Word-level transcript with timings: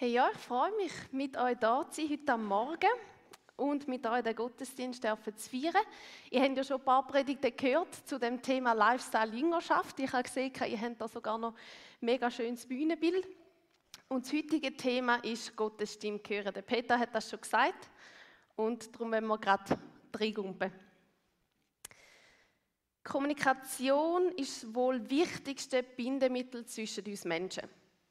Hey, 0.00 0.12
ja, 0.12 0.30
ich 0.32 0.38
freue 0.38 0.70
mich, 0.76 0.92
mit 1.10 1.36
euch 1.36 1.58
da 1.58 1.84
zu 1.90 2.02
sein 2.02 2.10
heute 2.12 2.32
am 2.34 2.44
Morgen 2.44 2.88
und 3.56 3.88
mit 3.88 4.06
euch 4.06 4.22
den 4.22 4.36
Gottesdienst 4.36 5.02
zu 5.02 5.50
feiern. 5.50 5.84
Ihr 6.30 6.40
habt 6.40 6.56
ja 6.56 6.62
schon 6.62 6.76
ein 6.78 6.84
paar 6.84 7.04
Predigten 7.04 7.56
gehört 7.56 7.92
zu 8.06 8.16
dem 8.16 8.40
Thema 8.40 8.74
Lifestyle-Jüngerschaft. 8.74 9.98
Ich 9.98 10.12
habe 10.12 10.22
gesehen, 10.22 10.52
ihr 10.68 10.80
habt 10.80 11.00
da 11.00 11.08
sogar 11.08 11.36
noch 11.36 11.52
ein 11.52 11.56
mega 11.98 12.30
schönes 12.30 12.64
Bühnenbild. 12.64 13.26
Und 14.06 14.24
das 14.24 14.32
heutige 14.32 14.76
Thema 14.76 15.16
ist 15.16 15.56
Gottes 15.56 15.94
Stimme 15.94 16.20
hören. 16.28 16.54
Der 16.54 16.62
Peter 16.62 16.96
hat 16.96 17.12
das 17.12 17.28
schon 17.28 17.40
gesagt 17.40 17.90
und 18.54 18.94
darum 18.94 19.10
wollen 19.10 19.26
wir 19.26 19.38
gerade 19.38 19.80
reingumpen. 20.14 20.70
Kommunikation 23.02 24.28
ist 24.36 24.72
wohl 24.72 25.00
das 25.00 25.10
wichtigste 25.10 25.82
Bindemittel 25.82 26.64
zwischen 26.66 27.04
uns 27.04 27.24
Menschen. 27.24 27.68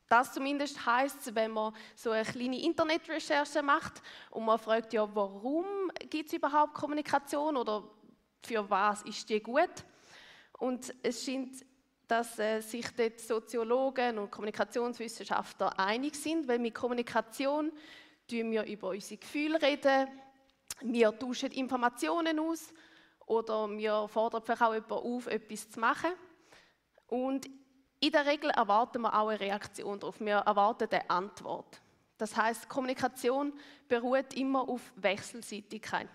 Das 0.08 0.34
zumindest 0.34 0.86
heißt, 0.86 1.36
wenn 1.36 1.52
man 1.52 1.74
so 1.96 2.12
eine 2.12 2.24
kleine 2.24 2.62
Internetrecherche 2.62 3.62
macht 3.62 4.02
und 4.32 4.46
man 4.46 4.58
fragt, 4.58 4.94
ja, 4.94 5.08
warum 5.14 5.66
gibt 6.10 6.28
es 6.28 6.34
überhaupt 6.34 6.74
Kommunikation 6.74 7.58
oder 7.58 7.84
für 8.46 8.70
was 8.70 9.02
ist 9.04 9.30
die 9.30 9.42
gut? 9.42 9.70
Und 10.60 10.94
es 11.04 11.26
scheint, 11.26 11.66
dass 12.08 12.40
äh, 12.40 12.62
sich 12.62 12.88
dort 12.96 13.20
Soziologen 13.20 14.18
und 14.18 14.32
Kommunikationswissenschaftler 14.32 15.78
einig 15.78 16.16
sind, 16.16 16.48
weil 16.48 16.60
mit 16.60 16.74
Kommunikation 16.74 17.72
tun 18.30 18.52
wir 18.52 18.64
über 18.64 18.90
unsere 18.90 19.18
Gefühle 19.18 19.62
reden, 19.62 20.08
wir 20.82 21.18
tauschen 21.18 21.52
Informationen 21.52 22.40
aus 22.40 22.74
oder 23.26 23.70
wir 23.70 24.08
fordern 24.08 24.42
vielleicht 24.44 24.62
auch 24.62 24.74
jemanden 24.74 24.94
auf, 24.94 25.28
etwas 25.28 25.70
zu 25.70 25.80
machen. 25.80 26.12
Und 27.08 27.50
in 28.00 28.12
der 28.12 28.26
Regel 28.26 28.50
erwarten 28.52 29.02
wir 29.02 29.14
auch 29.14 29.30
eine 29.30 29.40
Reaktion 29.40 30.00
darauf. 30.00 30.20
Wir 30.20 30.38
erwarten 30.38 30.88
eine 30.92 31.10
Antwort. 31.10 31.82
Das 32.18 32.36
heißt, 32.36 32.68
Kommunikation 32.68 33.54
beruht 33.88 34.34
immer 34.34 34.68
auf 34.68 34.82
Wechselseitigkeit. 34.96 36.08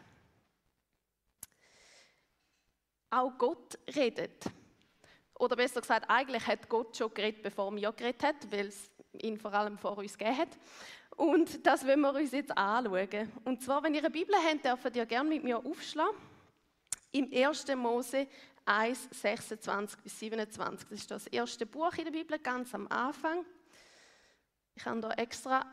Auch 3.10 3.32
Gott 3.38 3.78
redet. 3.94 4.44
Oder 5.38 5.56
besser 5.56 5.80
gesagt, 5.80 6.08
eigentlich 6.08 6.46
hat 6.46 6.68
Gott 6.68 6.96
schon 6.96 7.12
geredet, 7.12 7.42
bevor 7.42 7.74
wir 7.74 7.92
geredet 7.92 8.22
haben, 8.22 8.38
weil 8.50 8.66
es 8.68 8.90
ihn 9.12 9.38
vor 9.38 9.52
allem 9.52 9.76
vor 9.76 9.98
uns 9.98 10.16
gegeben 10.16 10.38
hat. 10.38 10.58
Und 11.16 11.66
das 11.66 11.86
wollen 11.86 12.00
wir 12.00 12.14
uns 12.14 12.32
jetzt 12.32 12.56
anschauen. 12.56 13.30
Und 13.44 13.62
zwar, 13.62 13.82
wenn 13.82 13.94
ihr 13.94 14.00
eine 14.00 14.10
Bibel 14.10 14.34
habt, 14.34 14.64
dürft 14.64 14.96
ihr 14.96 15.06
gerne 15.06 15.28
mit 15.28 15.44
mir 15.44 15.58
aufschlagen. 15.58 16.16
Im 17.10 17.30
1. 17.30 17.66
Mose 17.76 18.26
1, 18.64 19.08
26 19.10 20.00
bis 20.00 20.18
27. 20.18 20.88
Das 20.88 20.98
ist 21.00 21.10
das 21.10 21.26
erste 21.28 21.66
Buch 21.66 21.94
in 21.94 22.04
der 22.04 22.12
Bibel, 22.12 22.38
ganz 22.38 22.74
am 22.74 22.86
Anfang. 22.88 23.44
Ich 24.74 24.84
habe 24.86 25.00
da 25.00 25.10
extra 25.12 25.66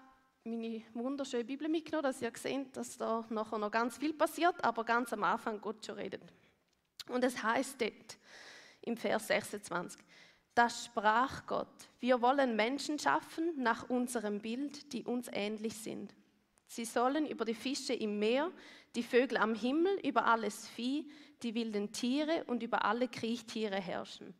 meine 0.43 0.83
wunderschöne 0.93 1.43
Bibel 1.43 1.67
mitgenommen, 1.69 2.03
dass 2.03 2.21
ihr 2.21 2.31
seht, 2.35 2.75
dass 2.75 2.97
da 2.97 3.25
nachher 3.29 3.57
noch 3.57 3.71
ganz 3.71 3.97
viel 3.97 4.13
passiert, 4.13 4.63
aber 4.63 4.83
ganz 4.83 5.13
am 5.13 5.23
Anfang 5.23 5.61
Gott 5.61 5.85
schon 5.85 5.95
redet. 5.95 6.23
Und 7.07 7.23
es 7.23 7.41
heißt 7.41 7.79
dort 7.79 8.17
im 8.81 8.97
Vers 8.97 9.27
26, 9.27 10.01
das 10.55 10.85
sprach 10.85 11.45
Gott, 11.45 11.67
wir 11.99 12.21
wollen 12.21 12.55
Menschen 12.55 12.99
schaffen 12.99 13.53
nach 13.61 13.89
unserem 13.89 14.39
Bild, 14.39 14.91
die 14.93 15.03
uns 15.03 15.29
ähnlich 15.31 15.75
sind. 15.75 16.13
Sie 16.69 16.85
sollen 16.85 17.25
über 17.25 17.45
die 17.45 17.55
Fische 17.55 17.93
im 17.93 18.19
Meer, 18.19 18.51
die 18.93 19.01
Vögel 19.01 19.37
am 19.37 19.55
Himmel, 19.55 19.99
über 20.05 20.25
alles 20.25 20.67
Vieh, 20.67 21.09
die 21.41 21.55
wilden 21.55 21.91
Tiere 21.91 22.43
und 22.45 22.61
über 22.61 22.85
alle 22.85 23.07
Kriechtiere 23.07 23.77
herrschen. 23.77 24.35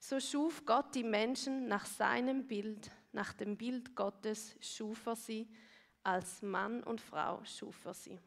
So 0.00 0.18
schuf 0.18 0.64
Gott 0.64 0.94
die 0.94 1.04
Menschen 1.04 1.68
nach 1.68 1.84
seinem 1.84 2.46
Bild, 2.46 2.90
nach 3.12 3.34
dem 3.34 3.58
Bild 3.58 3.94
Gottes 3.94 4.56
schuf 4.62 5.04
er 5.04 5.16
sie, 5.16 5.46
als 6.02 6.40
Mann 6.40 6.82
und 6.82 7.02
Frau 7.02 7.44
schuf 7.44 7.84
er 7.84 7.92
sie. 7.92 8.18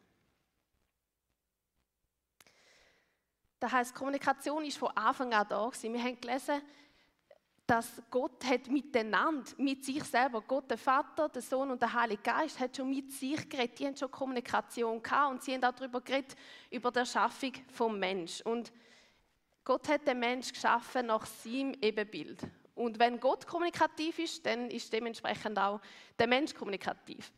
Das 3.58 3.72
heißt, 3.72 3.92
Kommunikation 3.92 4.64
ist 4.64 4.78
von 4.78 4.96
Anfang 4.96 5.34
an 5.34 5.48
da 5.48 5.66
gewesen. 5.66 5.92
Wir 5.94 6.02
haben 6.02 6.20
gelesen, 6.20 6.62
dass 7.66 8.02
Gott 8.10 8.44
hat 8.44 8.68
miteinander, 8.68 9.50
mit 9.56 9.84
sich 9.84 10.02
selber, 10.04 10.40
Gott, 10.42 10.70
der 10.70 10.78
Vater, 10.78 11.28
der 11.28 11.42
Sohn 11.42 11.70
und 11.70 11.80
der 11.80 11.92
Heilige 11.92 12.22
Geist, 12.22 12.58
hat 12.58 12.76
schon 12.76 12.90
mit 12.90 13.12
sich 13.12 13.48
geredet. 13.48 13.78
Die 13.78 13.86
haben 13.86 13.96
schon 13.96 14.10
Kommunikation 14.10 15.02
gehabt 15.02 15.32
und 15.32 15.42
sie 15.42 15.54
haben 15.54 15.64
auch 15.64 15.72
darüber 15.72 16.00
geredet, 16.00 16.36
über 16.70 16.90
die 16.90 16.98
Erschaffung 16.98 17.52
vom 17.72 17.98
Mensch. 17.98 18.40
Und 18.42 18.72
Gott 19.64 19.88
hat 19.88 20.06
den 20.06 20.18
Mensch 20.18 20.52
geschaffen 20.52 21.06
nach 21.06 21.24
seinem 21.24 21.74
Ebenbild. 21.80 22.40
Und 22.74 22.98
wenn 22.98 23.20
Gott 23.20 23.46
kommunikativ 23.46 24.18
ist, 24.18 24.44
dann 24.44 24.70
ist 24.70 24.92
dementsprechend 24.92 25.58
auch 25.58 25.80
der 26.18 26.26
Mensch 26.26 26.54
kommunikativ. 26.54 27.32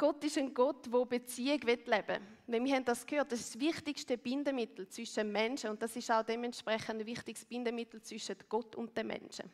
Gott 0.00 0.24
ist 0.24 0.38
ein 0.38 0.54
Gott, 0.54 0.90
der 0.90 1.04
Beziehung 1.04 1.60
leben 1.60 2.24
will. 2.46 2.64
Wir 2.64 2.74
haben 2.74 2.86
das 2.86 3.04
gehört, 3.04 3.32
das 3.32 3.40
ist 3.40 3.54
das 3.54 3.60
wichtigste 3.60 4.16
Bindemittel 4.16 4.88
zwischen 4.88 5.30
Menschen 5.30 5.68
und 5.68 5.82
das 5.82 5.94
ist 5.94 6.10
auch 6.10 6.22
dementsprechend 6.22 7.00
ein 7.00 7.04
wichtiges 7.04 7.44
Bindemittel 7.44 8.00
zwischen 8.00 8.36
Gott 8.48 8.74
und 8.76 8.96
den 8.96 9.08
Menschen. 9.08 9.52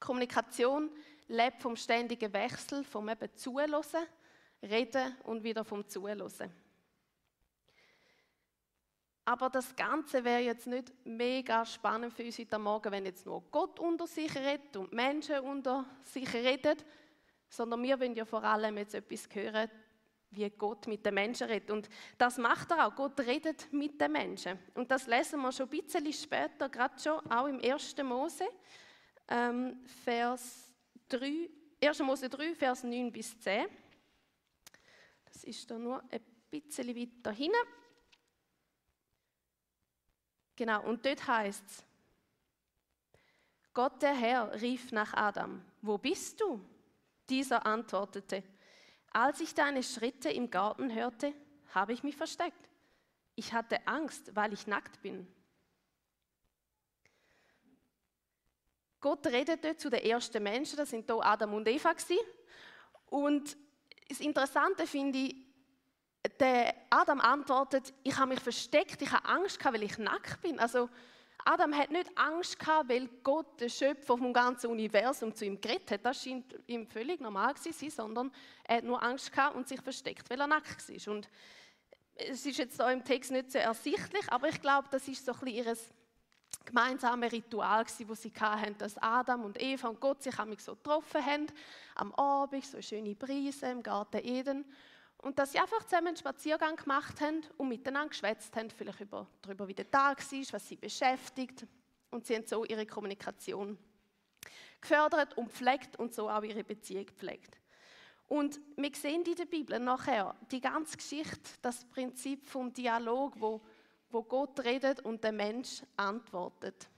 Kommunikation 0.00 0.90
lebt 1.28 1.62
vom 1.62 1.76
ständigen 1.76 2.32
Wechsel, 2.32 2.82
vom 2.82 3.08
eben 3.08 3.32
Zuhören, 3.36 3.84
Reden 4.60 5.16
und 5.22 5.44
wieder 5.44 5.64
vom 5.64 5.86
Zuhören. 5.88 6.52
Aber 9.24 9.50
das 9.50 9.76
Ganze 9.76 10.24
wäre 10.24 10.40
jetzt 10.40 10.66
nicht 10.66 10.92
mega 11.04 11.64
spannend 11.64 12.12
für 12.12 12.24
uns 12.24 12.40
heute 12.40 12.58
Morgen, 12.58 12.90
wenn 12.90 13.06
jetzt 13.06 13.24
nur 13.24 13.40
Gott 13.52 13.78
unter 13.78 14.08
sich 14.08 14.34
redet 14.34 14.76
und 14.76 14.92
Menschen 14.92 15.38
unter 15.38 15.86
sich 16.02 16.34
reden, 16.34 16.76
sondern 17.52 17.82
wir 17.82 18.00
wollen 18.00 18.14
ja 18.14 18.24
vor 18.24 18.42
allem 18.42 18.78
jetzt 18.78 18.94
etwas 18.94 19.28
hören, 19.30 19.70
wie 20.30 20.48
Gott 20.48 20.86
mit 20.86 21.04
den 21.04 21.12
Menschen 21.12 21.46
redet. 21.46 21.70
Und 21.70 21.86
das 22.16 22.38
macht 22.38 22.70
er 22.70 22.86
auch. 22.86 22.94
Gott 22.94 23.20
redet 23.20 23.70
mit 23.70 24.00
den 24.00 24.10
Menschen. 24.10 24.58
Und 24.72 24.90
das 24.90 25.06
lesen 25.06 25.42
wir 25.42 25.52
schon 25.52 25.66
ein 25.66 25.70
bisschen 25.70 26.10
später, 26.14 26.70
gerade 26.70 26.98
schon 26.98 27.30
auch 27.30 27.46
im 27.46 27.60
1. 27.62 28.02
Mose, 28.02 28.48
ähm, 29.28 29.84
Vers 30.02 30.72
3, 31.10 31.50
1. 31.82 31.98
Mose 32.00 32.30
3, 32.30 32.54
Vers 32.54 32.84
9 32.84 33.12
bis 33.12 33.38
10. 33.38 33.66
Das 35.26 35.44
ist 35.44 35.70
da 35.70 35.78
nur 35.78 36.02
ein 36.10 36.22
bisschen 36.50 36.88
weiter 36.96 37.32
hinten. 37.32 37.56
Genau, 40.56 40.84
und 40.84 41.04
dort 41.04 41.26
heißt 41.26 41.64
es, 41.66 41.84
Gott 43.74 44.00
der 44.00 44.14
Herr 44.14 44.58
rief 44.62 44.90
nach 44.90 45.12
Adam, 45.12 45.62
wo 45.82 45.98
bist 45.98 46.40
du? 46.40 46.71
Dieser 47.28 47.64
antwortete, 47.66 48.42
als 49.12 49.40
ich 49.40 49.54
deine 49.54 49.82
Schritte 49.82 50.30
im 50.30 50.50
Garten 50.50 50.94
hörte, 50.94 51.34
habe 51.74 51.92
ich 51.92 52.02
mich 52.02 52.16
versteckt. 52.16 52.68
Ich 53.34 53.52
hatte 53.52 53.86
Angst, 53.86 54.34
weil 54.34 54.52
ich 54.52 54.66
nackt 54.66 55.00
bin. 55.02 55.26
Gott 59.00 59.26
redete 59.26 59.76
zu 59.76 59.90
den 59.90 60.00
ersten 60.00 60.42
Menschen, 60.42 60.76
das 60.76 60.90
sind 60.90 61.06
hier 61.06 61.24
Adam 61.24 61.54
und 61.54 61.66
Eva. 61.66 61.92
Und 63.06 63.56
das 64.08 64.20
Interessante 64.20 64.86
finde 64.86 65.18
ich, 65.18 65.36
der 66.38 66.74
Adam 66.88 67.20
antwortet, 67.20 67.92
ich 68.04 68.16
habe 68.16 68.28
mich 68.28 68.40
versteckt, 68.40 69.02
ich 69.02 69.10
habe 69.10 69.24
Angst, 69.24 69.64
weil 69.64 69.82
ich 69.82 69.98
nackt 69.98 70.40
bin. 70.40 70.60
Also 70.60 70.88
Adam 71.44 71.76
hat 71.76 71.90
nicht 71.90 72.10
Angst 72.16 72.58
gehabt, 72.58 72.88
weil 72.88 73.08
Gott, 73.22 73.60
der 73.60 73.68
Schöpfer 73.68 74.16
vom 74.16 74.32
ganzen 74.32 74.68
Universum, 74.70 75.34
zu 75.34 75.44
ihm 75.44 75.60
geredet 75.60 75.90
hat. 75.90 76.06
Das 76.06 76.22
scheint 76.22 76.54
ihm 76.66 76.86
völlig 76.86 77.20
normal 77.20 77.54
zu 77.56 77.72
sein, 77.72 77.90
sondern 77.90 78.32
er 78.64 78.76
hat 78.76 78.84
nur 78.84 79.02
Angst 79.02 79.32
gehabt 79.32 79.56
und 79.56 79.66
sich 79.66 79.80
versteckt, 79.80 80.30
weil 80.30 80.40
er 80.40 80.46
nackt 80.46 80.88
war. 80.88 81.14
Und 81.14 81.28
es 82.14 82.46
ist 82.46 82.58
jetzt 82.58 82.76
so 82.76 82.86
im 82.86 83.04
Text 83.04 83.30
nicht 83.30 83.50
so 83.50 83.58
ersichtlich, 83.58 84.30
aber 84.30 84.48
ich 84.48 84.60
glaube, 84.60 84.88
das 84.90 85.08
ist 85.08 85.24
so 85.24 85.32
ein 85.32 85.40
bisschen 85.40 85.66
ihr 85.66 85.76
gemeinsames 86.64 87.32
Ritual 87.32 87.84
gewesen, 87.84 88.06
das 88.08 88.22
sie 88.22 88.32
hatten, 88.38 88.78
dass 88.78 88.98
Adam 88.98 89.44
und 89.44 89.60
Eva 89.60 89.88
und 89.88 90.00
Gott 90.00 90.22
sich 90.22 90.34
so 90.58 90.76
getroffen 90.76 91.24
haben, 91.24 91.46
am 91.94 92.14
Abend, 92.14 92.64
so 92.64 92.76
eine 92.76 92.82
schöne 92.82 93.14
Brise 93.14 93.66
im 93.66 93.82
Garten 93.82 94.24
Eden. 94.24 94.64
Und 95.22 95.38
dass 95.38 95.52
sie 95.52 95.58
einfach 95.60 95.84
zusammen 95.84 96.08
einen 96.08 96.16
Spaziergang 96.16 96.76
gemacht 96.76 97.20
haben 97.20 97.42
und 97.56 97.68
miteinander 97.68 98.08
geschwätzt 98.08 98.54
haben, 98.56 98.70
vielleicht 98.70 99.00
über, 99.00 99.26
darüber, 99.40 99.68
wie 99.68 99.74
der 99.74 99.90
Tag 99.90 100.20
war, 100.20 100.52
was 100.52 100.68
sie 100.68 100.76
beschäftigt. 100.76 101.64
Und 102.10 102.26
sie 102.26 102.34
haben 102.34 102.46
so 102.46 102.64
ihre 102.64 102.84
Kommunikation 102.84 103.78
gefördert 104.80 105.38
und 105.38 105.50
pflegt 105.50 105.96
und 105.96 106.12
so 106.12 106.28
auch 106.28 106.42
ihre 106.42 106.64
Beziehung 106.64 107.06
gepflegt. 107.06 107.56
Und 108.26 108.60
wir 108.76 108.90
sehen 108.94 109.22
in 109.24 109.36
der 109.36 109.44
Bibel 109.44 109.78
nachher 109.78 110.34
die 110.50 110.60
ganze 110.60 110.96
Geschichte, 110.96 111.50
das 111.60 111.84
Prinzip 111.84 112.44
vom 112.44 112.72
Dialog, 112.72 113.40
wo, 113.40 113.60
wo 114.10 114.24
Gott 114.24 114.58
redet 114.60 115.00
und 115.00 115.22
der 115.22 115.32
Mensch 115.32 115.82
antwortet. 115.96 116.88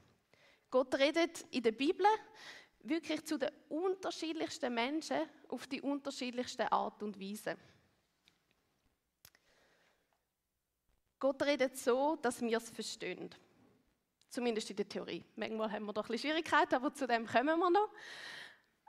Gott 0.70 0.94
redet 0.94 1.44
in 1.50 1.62
der 1.62 1.72
Bibel 1.72 2.06
wirklich 2.80 3.24
zu 3.26 3.38
den 3.38 3.50
unterschiedlichsten 3.68 4.72
Menschen 4.72 5.18
auf 5.48 5.66
die 5.66 5.82
unterschiedlichste 5.82 6.72
Art 6.72 7.02
und 7.02 7.20
Weise. 7.20 7.56
Gott 11.24 11.42
redet 11.42 11.78
so, 11.78 12.16
dass 12.20 12.42
wir 12.42 12.58
es 12.58 12.68
verstehen. 12.68 13.30
Zumindest 14.28 14.68
in 14.68 14.76
der 14.76 14.86
Theorie. 14.86 15.24
Manchmal 15.36 15.72
haben 15.72 15.86
wir 15.86 15.94
doch 15.94 16.04
ein 16.04 16.08
bisschen 16.12 16.28
Schwierigkeiten, 16.28 16.74
aber 16.74 16.92
zu 16.92 17.06
dem 17.06 17.26
kommen 17.26 17.58
wir 17.58 17.70
noch. 17.70 17.88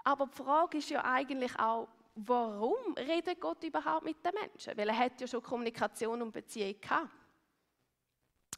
Aber 0.03 0.25
die 0.25 0.35
Frage 0.35 0.79
ist 0.79 0.89
ja 0.89 1.01
eigentlich 1.05 1.57
auch, 1.57 1.87
warum 2.15 2.93
redet 2.97 3.39
Gott 3.39 3.63
überhaupt 3.63 4.03
mit 4.03 4.17
den 4.25 4.33
Menschen? 4.33 4.77
Weil 4.77 4.89
er 4.89 4.97
hat 4.97 5.21
ja 5.21 5.27
schon 5.27 5.41
Kommunikation 5.41 6.21
und 6.21 6.33
Beziehung 6.33 6.75
gehabt. 6.81 7.09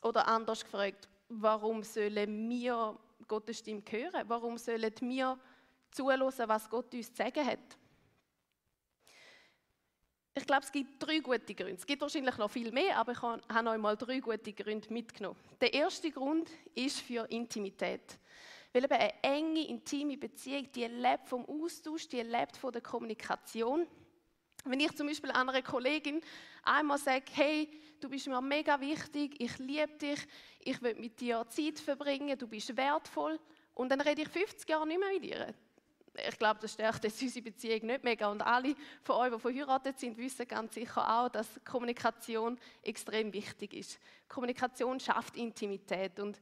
Oder 0.01 0.27
anders 0.27 0.63
gefragt, 0.63 1.07
warum 1.29 1.83
sollen 1.83 2.49
wir 2.49 2.97
Gottes 3.27 3.59
Stimme 3.59 3.83
hören? 3.87 4.23
Warum 4.27 4.57
sollen 4.57 4.91
wir 5.01 5.37
zuhören, 5.91 6.49
was 6.49 6.67
Gott 6.67 6.91
uns 6.95 7.13
zu 7.13 7.15
sagen 7.15 7.45
hat? 7.45 7.77
Ich 10.37 10.45
glaube, 10.45 10.61
es 10.63 10.71
gibt 10.71 11.01
drei 11.01 11.17
gute 11.17 11.55
Gründe. 11.55 11.77
Es 11.77 11.85
gibt 11.85 11.99
wahrscheinlich 11.99 12.37
noch 12.37 12.51
viel 12.51 12.71
mehr, 12.71 12.97
aber 12.97 13.13
ich 13.13 13.21
habe 13.23 13.69
euch 13.71 13.77
mal 13.79 13.97
drei 13.97 14.19
gute 14.19 14.53
Gründe 14.53 14.93
mitgenommen. 14.93 15.35
Der 15.59 15.73
erste 15.73 16.11
Grund 16.11 16.51
ist 16.75 16.99
für 16.99 17.25
Intimität. 17.31 18.19
Weil 18.71 18.83
eben 18.83 18.93
eine 18.93 19.23
enge, 19.23 19.67
intime 19.67 20.15
Beziehung, 20.15 20.71
die 20.71 20.85
lebt 20.85 21.27
vom 21.27 21.43
Austausch, 21.45 22.07
die 22.07 22.21
lebt 22.21 22.55
von 22.55 22.71
der 22.71 22.83
Kommunikation. 22.83 23.87
Wenn 24.63 24.79
ich 24.79 24.95
zum 24.95 25.07
Beispiel 25.07 25.31
einer 25.31 25.59
Kollegin 25.63 26.21
einmal 26.61 26.99
sage, 26.99 27.25
hey, 27.33 27.67
du 27.99 28.07
bist 28.07 28.27
mir 28.27 28.39
mega 28.39 28.79
wichtig, 28.79 29.41
ich 29.41 29.57
liebe 29.57 29.97
dich, 29.99 30.19
ich 30.59 30.79
will 30.83 30.93
mit 30.99 31.19
dir 31.19 31.47
Zeit 31.49 31.79
verbringen, 31.79 32.37
du 32.37 32.47
bist 32.47 32.77
wertvoll, 32.77 33.39
und 33.73 33.89
dann 33.89 34.01
rede 34.01 34.21
ich 34.21 34.29
50 34.29 34.69
Jahre 34.69 34.85
nicht 34.85 34.99
mehr 34.99 35.13
mit 35.13 35.25
ihr, 35.25 35.53
ich 36.27 36.37
glaube, 36.37 36.59
das 36.61 36.73
stärkt 36.73 37.03
jetzt 37.03 37.21
unsere 37.21 37.43
Beziehung 37.43 37.85
nicht 37.85 38.03
mega. 38.03 38.29
Und 38.29 38.41
alle 38.41 38.75
von 39.03 39.15
euch, 39.17 39.33
die 39.33 39.39
verheiratet 39.39 39.99
sind, 39.99 40.17
wissen 40.17 40.47
ganz 40.47 40.73
sicher 40.73 41.07
auch, 41.07 41.29
dass 41.29 41.47
Kommunikation 41.63 42.57
extrem 42.81 43.31
wichtig 43.33 43.73
ist. 43.73 43.99
Kommunikation 44.27 44.99
schafft 44.99 45.35
Intimität 45.35 46.19
und 46.19 46.39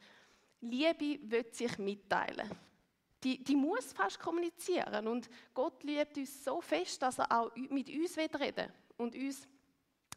Liebe 0.61 1.19
wird 1.29 1.53
sich 1.53 1.77
mitteilen. 1.77 2.49
Die, 3.23 3.43
die 3.43 3.55
muss 3.55 3.93
fast 3.93 4.19
kommunizieren. 4.19 5.07
Und 5.07 5.29
Gott 5.53 5.83
liebt 5.83 6.17
uns 6.17 6.43
so 6.43 6.61
fest, 6.61 7.01
dass 7.01 7.19
er 7.19 7.31
auch 7.31 7.55
mit 7.55 7.89
uns 7.89 8.17
reden 8.17 8.55
will 8.55 8.73
und 8.97 9.15
uns 9.15 9.47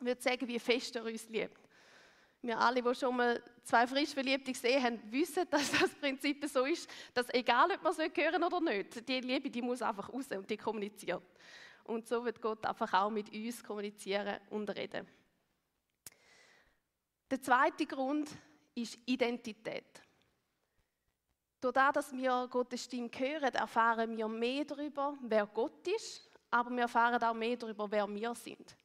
wird 0.00 0.22
sagen, 0.22 0.46
wie 0.46 0.58
fest 0.58 0.94
er 0.96 1.04
uns 1.04 1.28
liebt. 1.28 1.67
Wir 2.40 2.58
alle, 2.58 2.82
die 2.82 2.94
schon 2.94 3.16
mal 3.16 3.42
zwei 3.64 3.86
frisch 3.86 4.10
Verliebte 4.10 4.52
gesehen 4.52 4.82
haben, 4.82 5.00
wissen, 5.10 5.44
dass 5.50 5.72
das 5.72 5.90
Prinzip 5.94 6.44
so 6.46 6.64
ist, 6.64 6.88
dass 7.12 7.28
egal, 7.30 7.70
ob 7.72 7.82
man 7.82 7.92
es 7.92 7.98
hören 7.98 8.44
oder 8.44 8.60
nicht, 8.60 9.08
die 9.08 9.20
Liebe, 9.20 9.50
die 9.50 9.62
muss 9.62 9.82
einfach 9.82 10.12
raus 10.12 10.26
und 10.30 10.48
die 10.48 10.56
kommuniziert. 10.56 11.22
Und 11.84 12.06
so 12.06 12.24
wird 12.24 12.40
Gott 12.40 12.64
einfach 12.64 12.92
auch 12.92 13.10
mit 13.10 13.32
uns 13.32 13.64
kommunizieren 13.64 14.38
und 14.50 14.68
reden. 14.70 15.06
Der 17.30 17.42
zweite 17.42 17.86
Grund 17.86 18.30
ist 18.74 18.98
Identität. 19.04 20.02
Durch 21.60 21.74
das, 21.74 21.92
dass 21.92 22.12
wir 22.12 22.46
Gottes 22.48 22.84
Stimme 22.84 23.10
hören, 23.16 23.54
erfahren 23.54 24.16
wir 24.16 24.28
mehr 24.28 24.64
darüber, 24.64 25.18
wer 25.22 25.46
Gott 25.46 25.86
ist, 25.88 26.30
aber 26.50 26.70
wir 26.70 26.82
erfahren 26.82 27.20
auch 27.22 27.34
mehr 27.34 27.56
darüber, 27.56 27.90
wer 27.90 28.08
wir 28.08 28.34
sind. 28.34 28.76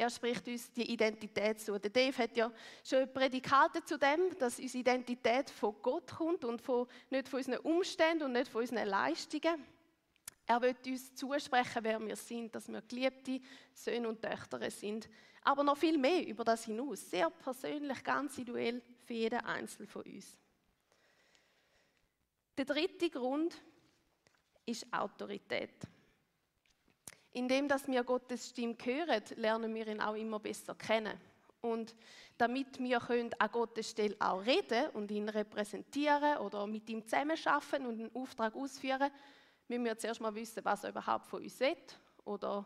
Er 0.00 0.08
spricht 0.08 0.48
uns 0.48 0.72
die 0.72 0.90
Identität 0.90 1.60
zu. 1.60 1.78
Der 1.78 1.90
Dave 1.90 2.16
hat 2.16 2.34
ja 2.34 2.50
schon 2.82 3.12
Prädikate 3.12 3.84
zu 3.84 3.98
dem, 3.98 4.34
dass 4.38 4.58
unsere 4.58 4.78
Identität 4.78 5.50
von 5.50 5.74
Gott 5.82 6.10
kommt 6.10 6.42
und 6.42 6.62
von, 6.62 6.86
nicht 7.10 7.28
von 7.28 7.36
unseren 7.36 7.58
Umständen 7.58 8.24
und 8.24 8.32
nicht 8.32 8.48
von 8.48 8.62
unseren 8.62 8.88
Leistungen. 8.88 9.62
Er 10.46 10.62
wird 10.62 10.86
uns 10.86 11.14
zusprechen, 11.14 11.80
wer 11.84 12.00
wir 12.00 12.16
sind, 12.16 12.54
dass 12.54 12.66
wir 12.68 12.80
geliebte 12.80 13.42
Söhne 13.74 14.08
und 14.08 14.22
Töchter 14.22 14.70
sind. 14.70 15.06
Aber 15.42 15.62
noch 15.62 15.76
viel 15.76 15.98
mehr 15.98 16.26
über 16.26 16.44
das 16.44 16.64
hinaus. 16.64 17.10
Sehr 17.10 17.28
persönlich, 17.28 18.02
ganz 18.02 18.38
individuell 18.38 18.80
für 19.04 19.12
jeden 19.12 19.40
Einzelnen 19.40 19.86
von 19.86 20.00
uns. 20.00 20.34
Der 22.56 22.64
dritte 22.64 23.10
Grund 23.10 23.54
ist 24.64 24.90
Autorität. 24.90 25.74
Indem 27.32 27.68
dass 27.68 27.86
wir 27.86 28.02
Gottes 28.02 28.48
Stimme 28.48 28.76
hören, 28.82 29.22
lernen 29.36 29.74
wir 29.74 29.86
ihn 29.86 30.00
auch 30.00 30.14
immer 30.14 30.40
besser 30.40 30.74
kennen. 30.74 31.18
Und 31.60 31.94
damit 32.38 32.78
wir 32.78 32.98
können 32.98 33.30
an 33.38 33.50
Gottes 33.52 33.90
Stelle 33.90 34.16
auch 34.18 34.44
reden 34.44 34.88
und 34.94 35.10
ihn 35.10 35.28
repräsentieren 35.28 36.38
oder 36.38 36.66
mit 36.66 36.88
ihm 36.88 37.04
zusammenarbeiten 37.04 37.86
und 37.86 38.00
einen 38.00 38.14
Auftrag 38.14 38.56
ausführen, 38.56 39.10
müssen 39.68 39.84
wir 39.84 39.98
zuerst 39.98 40.20
mal 40.20 40.34
wissen, 40.34 40.64
was 40.64 40.84
er 40.84 40.90
überhaupt 40.90 41.26
von 41.26 41.42
uns 41.42 41.60
will 41.60 41.76
oder 42.24 42.64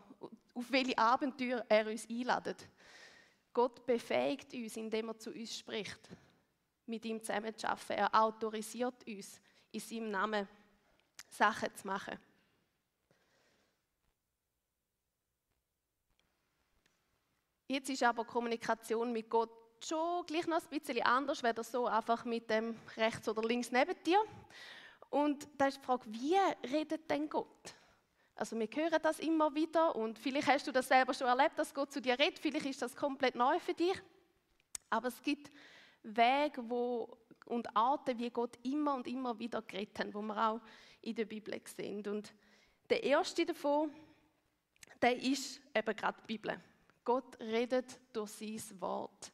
auf 0.53 0.71
welche 0.71 0.97
Abenteuer 0.97 1.65
er 1.67 1.87
uns 1.87 2.09
einladet. 2.09 2.67
Gott 3.53 3.85
befähigt 3.85 4.53
uns, 4.53 4.77
indem 4.77 5.09
er 5.09 5.17
zu 5.17 5.31
uns 5.31 5.57
spricht, 5.57 6.09
mit 6.85 7.05
ihm 7.05 7.21
zusammenzuarbeiten. 7.21 7.97
Er 7.97 8.15
autorisiert 8.15 9.05
uns, 9.07 9.39
in 9.71 9.79
seinem 9.79 10.11
Namen 10.11 10.47
Sachen 11.29 11.73
zu 11.75 11.87
machen. 11.87 12.17
Jetzt 17.67 17.89
ist 17.89 18.03
aber 18.03 18.25
Kommunikation 18.25 19.11
mit 19.11 19.29
Gott 19.29 19.49
schon 19.83 20.25
gleich 20.25 20.47
noch 20.47 20.61
ein 20.61 20.79
bisschen 20.79 21.01
anders, 21.01 21.43
weder 21.43 21.63
so 21.63 21.87
einfach 21.87 22.25
mit 22.25 22.49
dem 22.49 22.75
rechts 22.97 23.27
oder 23.27 23.41
links 23.41 23.71
neben 23.71 23.95
dir. 24.03 24.19
Und 25.09 25.47
da 25.57 25.67
ist 25.67 25.77
die 25.77 25.85
Frage, 25.85 26.03
wie 26.07 26.35
redet 26.71 27.09
denn 27.09 27.29
Gott? 27.29 27.73
Also 28.35 28.59
wir 28.59 28.67
hören 28.67 28.99
das 29.01 29.19
immer 29.19 29.53
wieder 29.55 29.95
und 29.95 30.19
vielleicht 30.19 30.47
hast 30.47 30.67
du 30.67 30.71
das 30.71 30.87
selber 30.87 31.13
schon 31.13 31.27
erlebt, 31.27 31.57
dass 31.57 31.73
Gott 31.73 31.91
zu 31.91 32.01
dir 32.01 32.19
redet, 32.19 32.37
vielleicht 32.37 32.65
ist 32.65 32.81
das 32.81 32.95
komplett 32.95 33.35
neu 33.35 33.59
für 33.59 33.73
dich. 33.73 33.95
Aber 34.89 35.07
es 35.07 35.21
gibt 35.21 35.51
Wege 36.03 36.69
wo, 36.69 37.17
und 37.45 37.75
Arten, 37.75 38.19
wie 38.19 38.29
Gott 38.29 38.57
immer 38.63 38.95
und 38.95 39.07
immer 39.07 39.37
wieder 39.39 39.61
geredet 39.61 39.97
hat, 39.97 40.13
wo 40.13 40.21
wir 40.21 40.49
auch 40.49 40.61
in 41.01 41.15
der 41.15 41.25
Bibel 41.25 41.59
sehen. 41.65 42.05
Und 42.07 42.33
der 42.89 43.03
erste 43.03 43.45
davon, 43.45 43.91
der 45.01 45.15
ist 45.15 45.61
eben 45.73 45.95
gerade 45.95 46.19
die 46.21 46.27
Bibel. 46.27 46.59
Gott 47.05 47.39
redet 47.39 47.99
durch 48.11 48.31
sein 48.31 48.81
Wort. 48.81 49.31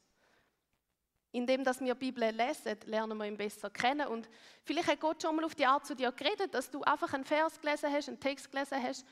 Indem 1.31 1.63
dass 1.63 1.79
wir 1.79 1.95
die 1.95 2.11
Bibel 2.11 2.29
lesen, 2.29 2.77
lernen 2.85 3.17
wir 3.17 3.25
ihn 3.25 3.37
besser 3.37 3.69
kennen. 3.69 4.07
Und 4.07 4.29
vielleicht 4.63 4.89
hat 4.89 4.99
Gott 4.99 5.21
schon 5.21 5.35
mal 5.35 5.45
auf 5.45 5.55
die 5.55 5.65
Art 5.65 5.85
zu 5.85 5.95
dir 5.95 6.11
geredet, 6.11 6.53
dass 6.53 6.69
du 6.69 6.83
einfach 6.83 7.13
einen 7.13 7.23
Vers 7.23 7.59
gelesen 7.59 7.91
hast, 7.91 8.09
einen 8.09 8.19
Text 8.19 8.51
gelesen 8.51 8.83
hast 8.83 9.05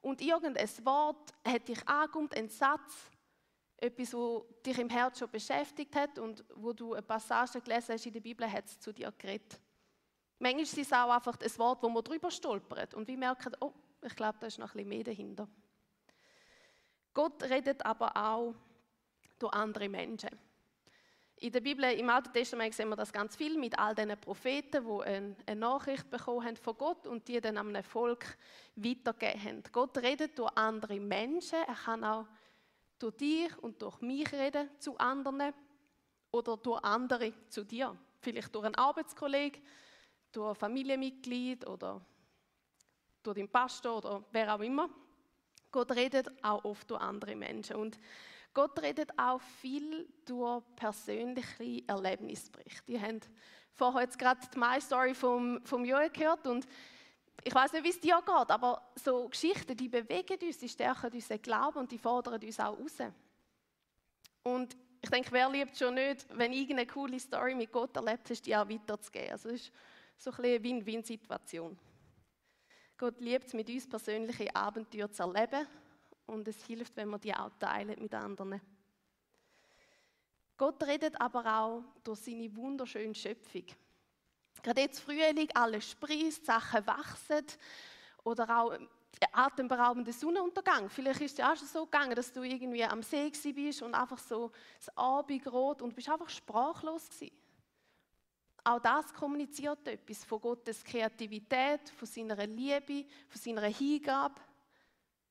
und 0.00 0.20
irgendein 0.20 0.68
Wort 0.84 1.34
hat 1.44 1.68
dich 1.68 1.86
angekommen, 1.88 2.30
ein 2.34 2.48
Satz, 2.48 3.10
etwas, 3.76 4.14
was 4.14 4.42
dich 4.64 4.78
im 4.78 4.88
Herz 4.88 5.18
schon 5.18 5.30
beschäftigt 5.30 5.94
hat 5.96 6.18
und 6.18 6.44
wo 6.54 6.72
du 6.72 6.94
eine 6.94 7.02
Passage 7.02 7.60
gelesen 7.60 7.94
hast 7.94 8.06
in 8.06 8.12
der 8.12 8.20
Bibel, 8.20 8.50
hat 8.50 8.66
es 8.66 8.78
zu 8.78 8.92
dir 8.92 9.12
geredet. 9.18 9.60
Manchmal 10.38 10.62
ist 10.62 10.78
es 10.78 10.92
auch 10.92 11.10
einfach 11.10 11.38
ein 11.40 11.58
Wort, 11.58 11.82
wo 11.82 11.88
man 11.88 12.04
drüber 12.04 12.30
stolpert 12.30 12.94
und 12.94 13.08
wir 13.08 13.18
merken, 13.18 13.52
oh, 13.60 13.72
ich 14.02 14.14
glaube, 14.14 14.38
da 14.40 14.46
ist 14.46 14.58
noch 14.58 14.68
ein 14.68 14.74
bisschen 14.74 14.88
mehr 14.88 15.04
dahinter. 15.04 15.48
Gott 17.16 17.42
redet 17.44 17.82
aber 17.86 18.14
auch 18.14 18.54
durch 19.38 19.54
andere 19.54 19.88
Menschen. 19.88 20.28
In 21.36 21.50
der 21.50 21.62
Bibel, 21.62 21.84
im 21.84 22.10
Alten 22.10 22.30
Testament 22.30 22.74
sehen 22.74 22.90
wir 22.90 22.96
das 22.96 23.10
ganz 23.10 23.36
viel 23.36 23.56
mit 23.56 23.78
all 23.78 23.94
diesen 23.94 24.20
Propheten, 24.20 24.84
die 24.84 25.02
eine 25.02 25.58
Nachricht 25.58 26.10
bekommen 26.10 26.44
haben 26.44 26.56
von 26.56 26.76
Gott 26.76 27.06
und 27.06 27.26
die 27.26 27.40
dann 27.40 27.56
einem 27.56 27.82
Volk 27.82 28.36
weitergegeben 28.74 29.40
haben. 29.42 29.62
Gott 29.72 29.96
redet 29.96 30.38
durch 30.38 30.54
andere 30.56 31.00
Menschen. 31.00 31.58
Er 31.66 31.74
kann 31.74 32.04
auch 32.04 32.26
durch 32.98 33.16
dich 33.16 33.58
und 33.60 33.80
durch 33.80 33.98
mich 34.02 34.30
reden 34.34 34.68
zu 34.78 34.98
anderen 34.98 35.54
oder 36.32 36.58
durch 36.58 36.84
andere 36.84 37.32
zu 37.48 37.64
dir. 37.64 37.96
Vielleicht 38.20 38.54
durch 38.54 38.66
einen 38.66 38.74
Arbeitskollegen, 38.74 39.62
durch 40.32 40.50
ein 40.50 40.54
Familienmitglied 40.54 41.66
oder 41.66 41.98
durch 43.22 43.36
den 43.36 43.48
Pastor 43.48 43.96
oder 43.96 44.22
wer 44.32 44.54
auch 44.54 44.60
immer. 44.60 44.90
Gott 45.70 45.92
redet 45.92 46.28
auch 46.42 46.64
oft 46.64 46.90
durch 46.90 47.00
andere 47.00 47.36
Menschen. 47.36 47.76
Und 47.76 47.98
Gott 48.54 48.80
redet 48.80 49.10
auch 49.18 49.40
viel 49.60 50.08
durch 50.24 50.62
persönliche 50.76 51.82
Erlebnisberichte. 51.86 52.92
Ihr 52.92 53.02
habt 53.02 53.28
vorher 53.74 54.02
jetzt 54.02 54.18
gerade 54.18 54.40
die 54.52 54.58
My 54.58 54.80
Story 54.80 55.14
vom, 55.14 55.60
vom 55.64 55.84
Joel 55.84 56.10
gehört 56.10 56.46
und 56.46 56.66
ich 57.44 57.54
weiß 57.54 57.74
nicht, 57.74 57.84
wie 57.84 57.90
es 57.90 58.00
dir 58.00 58.20
geht, 58.26 58.50
aber 58.50 58.90
so 58.96 59.28
Geschichten, 59.28 59.76
die 59.76 59.88
bewegen 59.88 60.38
uns, 60.42 60.58
die 60.58 60.68
stärken 60.68 61.12
unseren 61.12 61.42
Glauben 61.42 61.78
und 61.78 61.92
die 61.92 61.98
fordern 61.98 62.42
uns 62.42 62.58
auch 62.58 62.78
raus. 62.78 62.98
Und 64.42 64.76
ich 65.02 65.10
denke, 65.10 65.30
wer 65.32 65.48
liebt 65.50 65.76
schon 65.76 65.94
nicht, 65.94 66.26
wenn 66.30 66.52
irgendeine 66.52 66.86
coole 66.86 67.20
Story 67.20 67.54
mit 67.54 67.70
Gott 67.70 67.94
erlebt 67.94 68.30
hast, 68.30 68.46
die 68.46 68.56
auch 68.56 68.68
weiterzugeben. 68.68 69.32
Also 69.32 69.50
es 69.50 69.66
ist 69.66 69.72
so 70.18 70.30
ein 70.30 70.44
eine 70.44 70.62
Win-Win-Situation. 70.62 71.78
Gott 72.98 73.20
liebt 73.20 73.46
es, 73.46 73.52
mit 73.52 73.68
uns 73.68 73.88
persönliche 73.88 74.54
Abenteuer 74.54 75.10
zu 75.10 75.22
erleben 75.22 75.66
und 76.26 76.48
es 76.48 76.64
hilft, 76.64 76.96
wenn 76.96 77.10
wir 77.10 77.18
die 77.18 77.34
auch 77.34 77.50
teilen 77.58 78.00
mit 78.00 78.14
anderen. 78.14 78.60
Gott 80.56 80.82
redet 80.82 81.20
aber 81.20 81.60
auch 81.60 81.84
durch 82.02 82.20
seine 82.20 82.54
wunderschöne 82.56 83.14
Schöpfung. 83.14 83.66
Gerade 84.62 84.80
jetzt 84.80 85.00
Frühling, 85.00 85.48
alles 85.52 85.90
sprießt, 85.90 86.46
Sachen 86.46 86.86
wachsen 86.86 87.44
oder 88.24 88.62
auch 88.62 88.78
atemberaubender 89.32 90.12
Sonnenuntergang. 90.12 90.88
Vielleicht 90.88 91.20
ist 91.20 91.32
es 91.32 91.38
ja 91.38 91.52
auch 91.52 91.56
schon 91.56 91.68
so 91.68 91.84
gegangen, 91.84 92.14
dass 92.14 92.32
du 92.32 92.42
irgendwie 92.42 92.84
am 92.84 93.02
See 93.02 93.30
bist 93.30 93.82
und 93.82 93.94
einfach 93.94 94.18
so 94.18 94.50
das 94.78 94.96
Abendrot 94.96 95.82
und 95.82 95.94
bist 95.94 96.08
einfach 96.08 96.28
sprachlos 96.28 97.08
gewesen. 97.10 97.45
Auch 98.66 98.80
das 98.80 99.14
kommuniziert 99.14 99.86
etwas 99.86 100.24
von 100.24 100.40
Gottes 100.40 100.82
Kreativität, 100.82 101.88
von 101.90 102.08
seiner 102.08 102.46
Liebe, 102.46 103.06
von 103.28 103.40
seiner 103.40 103.62
Hingabe. 103.68 104.40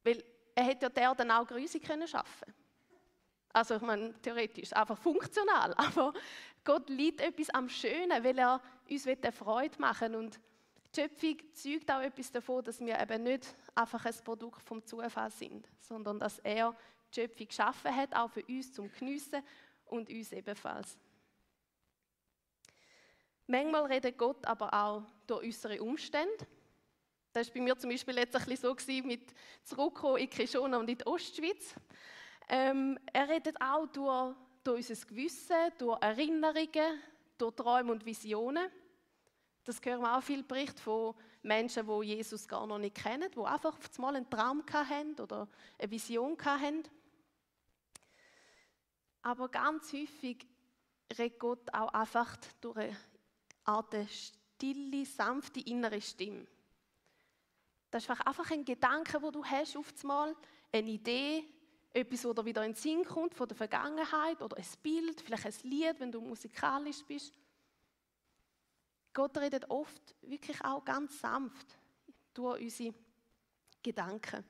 Weil 0.03 0.23
er 0.55 0.63
hätte 0.63 0.85
ja 0.85 0.89
der 0.89 1.15
dann 1.15 1.31
auch 1.31 1.45
grusig 1.45 1.83
können 1.83 2.07
schaffen. 2.07 2.53
Also 3.51 3.75
ich 3.75 3.81
meine, 3.81 4.13
theoretisch, 4.21 4.71
einfach 4.73 4.97
funktional. 4.97 5.73
Aber 5.77 6.13
Gott 6.63 6.89
liebt 6.89 7.19
etwas 7.19 7.49
am 7.49 7.67
Schönen, 7.67 8.23
weil 8.23 8.37
er 8.37 8.61
uns 8.89 9.05
eine 9.05 9.31
Freude 9.33 9.81
machen 9.81 10.13
will. 10.13 10.19
Und 10.19 10.39
die 10.95 11.01
Schöpfung 11.01 11.37
zeugt 11.53 11.91
auch 11.91 12.01
etwas 12.01 12.31
davon, 12.31 12.63
dass 12.63 12.79
wir 12.79 12.97
eben 12.97 13.23
nicht 13.23 13.53
einfach 13.75 14.05
ein 14.05 14.15
Produkt 14.23 14.61
vom 14.63 14.85
Zufall 14.85 15.29
sind, 15.29 15.67
sondern 15.81 16.19
dass 16.19 16.39
er 16.39 16.73
die 17.13 17.19
Schöpfung 17.19 17.47
geschaffen 17.47 17.93
hat, 17.93 18.15
auch 18.15 18.29
für 18.29 18.45
uns 18.45 18.71
zum 18.71 18.89
Geniessen 18.93 19.43
und 19.87 20.09
uns 20.09 20.31
ebenfalls. 20.31 20.97
Manchmal 23.47 23.85
redet 23.85 24.17
Gott 24.17 24.45
aber 24.45 24.73
auch 24.73 25.03
durch 25.27 25.45
unsere 25.45 25.81
Umstände. 25.81 26.47
Das 27.31 27.47
war 27.47 27.53
bei 27.55 27.61
mir 27.61 27.77
zum 27.77 27.89
Beispiel 27.89 28.17
jetzt 28.17 28.35
ein 28.35 28.45
bisschen 28.45 28.75
so 28.77 29.07
mit 29.07 29.33
Zurückkommen 29.63 30.17
in 30.17 30.29
Kishona 30.29 30.77
und 30.77 30.89
in 30.89 30.97
die 30.97 31.05
Ostschweiz. 31.05 31.75
Ähm, 32.47 32.97
er 33.11 33.27
redet 33.27 33.59
auch 33.61 33.85
durch, 33.87 34.35
durch 34.63 34.89
unser 34.89 35.05
Gewissen, 35.05 35.71
durch 35.77 36.01
Erinnerungen, 36.01 37.01
durch 37.37 37.55
Träume 37.55 37.91
und 37.91 38.05
Visionen. 38.05 38.71
Das 39.63 39.81
hören 39.83 40.01
wir 40.01 40.17
auch 40.17 40.23
viel 40.23 40.43
Berichte 40.43 40.81
von 40.81 41.15
Menschen, 41.41 41.85
die 41.85 42.05
Jesus 42.05 42.47
gar 42.47 42.65
noch 42.65 42.77
nicht 42.77 42.95
kennen, 42.95 43.29
die 43.29 43.39
einfach 43.39 43.77
auf 43.77 43.89
einmal 43.95 44.15
einen 44.15 44.29
Traum 44.29 44.63
hatten 44.71 45.19
oder 45.19 45.47
eine 45.77 45.91
Vision 45.91 46.37
hatten. 46.43 46.83
Aber 49.21 49.49
ganz 49.49 49.91
häufig 49.91 50.47
redet 51.17 51.39
Gott 51.39 51.73
auch 51.73 51.93
einfach 51.93 52.37
durch 52.61 52.95
eine 53.65 53.77
Art 53.77 53.95
stille, 54.09 55.05
sanfte 55.05 55.59
innere 55.59 56.01
Stimme. 56.01 56.47
Das 57.91 58.03
ist 58.03 58.09
einfach 58.09 58.51
ein 58.51 58.65
Gedanke, 58.65 59.21
wo 59.21 59.31
du 59.31 59.43
hast, 59.43 59.77
auf 59.77 59.93
einmal 60.01 60.35
eine 60.71 60.89
Idee, 60.89 61.45
etwas, 61.93 62.21
das 62.23 62.45
wieder 62.45 62.65
in 62.65 62.73
den 62.73 62.75
Sinn 62.75 63.05
kommt 63.05 63.33
von 63.33 63.47
der 63.47 63.55
Vergangenheit 63.55 64.41
oder 64.41 64.57
ein 64.57 64.65
Bild, 64.83 65.21
vielleicht 65.21 65.45
ein 65.45 65.69
Lied, 65.69 65.99
wenn 65.99 66.11
du 66.11 66.19
musikalisch 66.19 67.03
bist. 67.05 67.33
Gott 69.13 69.37
redet 69.37 69.69
oft 69.69 70.13
wirklich 70.21 70.61
auch 70.65 70.83
ganz 70.83 71.19
sanft 71.21 71.77
durch 72.33 72.61
unsere 72.61 72.93
Gedanken. 73.81 74.43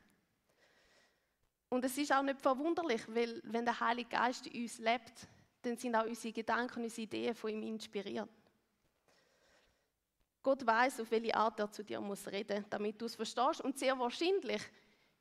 Und 1.70 1.86
es 1.86 1.98
ist 1.98 2.12
auch 2.12 2.24
nicht 2.24 2.42
verwunderlich, 2.42 3.04
weil 3.08 3.42
wenn 3.44 3.66
der 3.66 3.80
Heilige 3.80 4.10
Geist 4.10 4.48
in 4.48 4.64
uns 4.64 4.80
lebt, 4.80 5.28
dann 5.62 5.78
sind 5.78 5.96
auch 5.96 6.06
unsere 6.06 6.34
Gedanken 6.34 6.84
unsere 6.84 7.04
Ideen 7.04 7.36
von 7.36 7.52
ihm 7.52 7.62
inspiriert. 7.62 8.30
Gott 10.46 10.64
weiß, 10.64 11.00
auf 11.00 11.10
welche 11.10 11.36
Art 11.36 11.60
er 11.60 11.72
zu 11.72 11.84
dir 11.84 12.00
muss 12.00 12.28
reden, 12.28 12.64
damit 12.70 13.02
du 13.02 13.06
es 13.06 13.16
verstehst. 13.16 13.62
Und 13.62 13.80
sehr 13.80 13.98
wahrscheinlich 13.98 14.62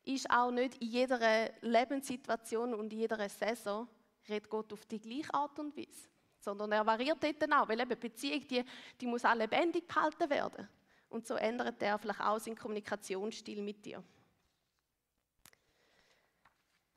ist 0.05 0.29
auch 0.29 0.51
nicht 0.51 0.77
in 0.83 0.89
jeder 0.89 1.51
Lebenssituation 1.63 2.75
und 2.75 2.93
in 2.93 2.99
jeder 2.99 3.27
Saison 3.31 3.89
redet 4.29 4.51
Gott 4.51 4.71
auf 4.75 4.85
die 4.85 5.01
gleiche 5.01 5.33
Art 5.33 5.59
und 5.59 5.75
Weise, 5.75 6.11
sondern 6.39 6.73
er 6.73 6.85
variiert 6.85 7.25
dort 7.25 7.53
auch, 7.55 7.67
weil 7.67 7.81
eben 7.81 7.99
Beziehung, 7.99 8.47
die, 8.47 8.63
die 9.01 9.07
muss 9.07 9.25
auch 9.25 9.35
lebendig 9.35 9.89
gehalten 9.89 10.29
werden. 10.29 10.69
Und 11.09 11.27
so 11.27 11.37
ändert 11.37 11.83
er 11.83 11.99
vielleicht 11.99 12.21
auch 12.21 12.39
seinen 12.39 12.59
Kommunikationsstil 12.59 13.63
mit 13.63 13.83
dir. 13.83 14.05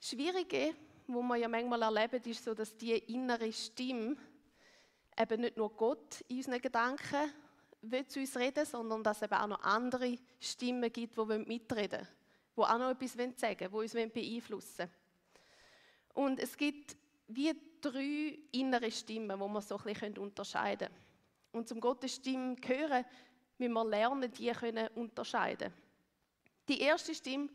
Schwierige, 0.02 0.76
wo 1.08 1.22
man 1.22 1.40
ja 1.40 1.48
manchmal 1.48 1.82
erlebt, 1.82 2.28
ist 2.28 2.44
so, 2.44 2.54
dass 2.54 2.76
die 2.76 2.92
innere 2.92 3.54
Stimme 3.54 4.18
eben 5.18 5.42
nicht 5.42 5.56
nur 5.56 5.74
Gott 5.74 6.26
in 6.28 6.38
unseren 6.38 6.60
Gedanken 6.60 7.32
will 7.92 8.06
zu 8.08 8.20
uns 8.20 8.36
reden, 8.38 8.66
sondern 8.66 9.04
dass 9.04 9.18
es 9.18 9.24
eben 9.24 9.34
auch 9.34 9.48
noch 9.48 9.64
andere 9.64 10.18
Stimmen 10.40 10.92
gibt, 10.92 11.18
die 11.18 11.26
mitreden 11.26 12.00
wollen, 12.00 12.08
die 12.56 12.62
auch 12.62 12.78
noch 12.78 12.92
etwas 12.92 13.14
sagen 13.40 13.72
wollen, 13.72 13.90
die 13.90 13.98
uns 14.04 14.14
beeinflussen 14.14 14.80
wollen. 14.80 14.90
Und 16.14 16.40
es 16.40 16.58
gibt 16.58 16.96
wie 17.28 17.54
drei 17.82 18.40
innere 18.52 18.92
Stimmen, 18.92 19.40
die 19.40 19.48
man 19.48 19.62
so 19.62 19.78
ein 19.78 19.84
bisschen 19.84 20.18
unterscheiden 20.18 20.88
können. 20.88 21.06
Und 21.52 21.68
zum 21.68 21.80
Gottes 21.80 22.16
Stimme 22.16 22.56
hören, 22.66 23.06
müssen 23.58 23.74
wir 23.74 23.86
lernen, 23.86 24.32
die 24.32 24.52
können 24.52 24.88
unterscheiden. 24.90 25.74
Die 26.68 26.82
erste 26.82 27.14
Stimme 27.14 27.50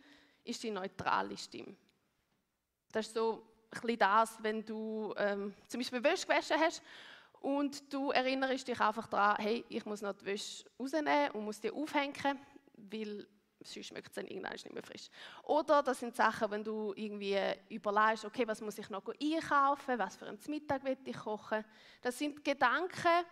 ist 0.44 0.62
die 0.62 0.70
neutrale 0.70 1.36
Stimme. 1.36 1.76
Das 2.90 3.06
ist 3.06 3.14
so 3.14 3.46
ein 3.70 3.80
bisschen 3.80 3.98
das, 3.98 4.42
wenn 4.42 4.64
du 4.64 5.14
ähm, 5.16 5.54
zum 5.68 5.80
Beispiel 5.80 6.02
Wäsche 6.02 6.26
gewaschen 6.26 6.56
hast 6.58 6.82
und 7.42 7.92
du 7.92 8.12
erinnerst 8.12 8.68
dich 8.68 8.80
einfach 8.80 9.08
daran, 9.08 9.37
hey, 9.40 9.64
ich 9.68 9.84
muss 9.84 10.00
noch 10.00 10.12
die 10.12 10.25
Wäsche 10.25 10.64
rausnehmen 10.78 11.32
und 11.32 11.44
muss 11.44 11.61
die 11.61 11.72
aufhängen, 11.72 12.38
weil 12.75 13.26
sonst 13.61 13.87
schmeckt 13.87 14.08
es 14.08 14.14
dann 14.14 14.26
irgendwann 14.26 14.52
nicht 14.52 14.72
mehr 14.72 14.82
frisch. 14.82 15.08
Oder 15.42 15.82
das 15.82 15.99
sind 15.99 16.14
Sachen, 16.14 16.50
wenn 16.52 16.62
du 16.62 16.92
irgendwie 16.94 17.38
überlegst, 17.68 18.25
okay, 18.25 18.46
was 18.46 18.61
muss 18.61 18.78
ich 18.78 18.88
noch 18.90 19.04
einkaufen, 19.20 19.99
was 19.99 20.16
für 20.16 20.26
einen 20.26 20.38
Mittag 20.49 20.84
will 20.84 20.96
ich 21.04 21.16
kochen. 21.16 21.64
Das 22.00 22.16
sind 22.16 22.44
Gedanken, 22.44 23.25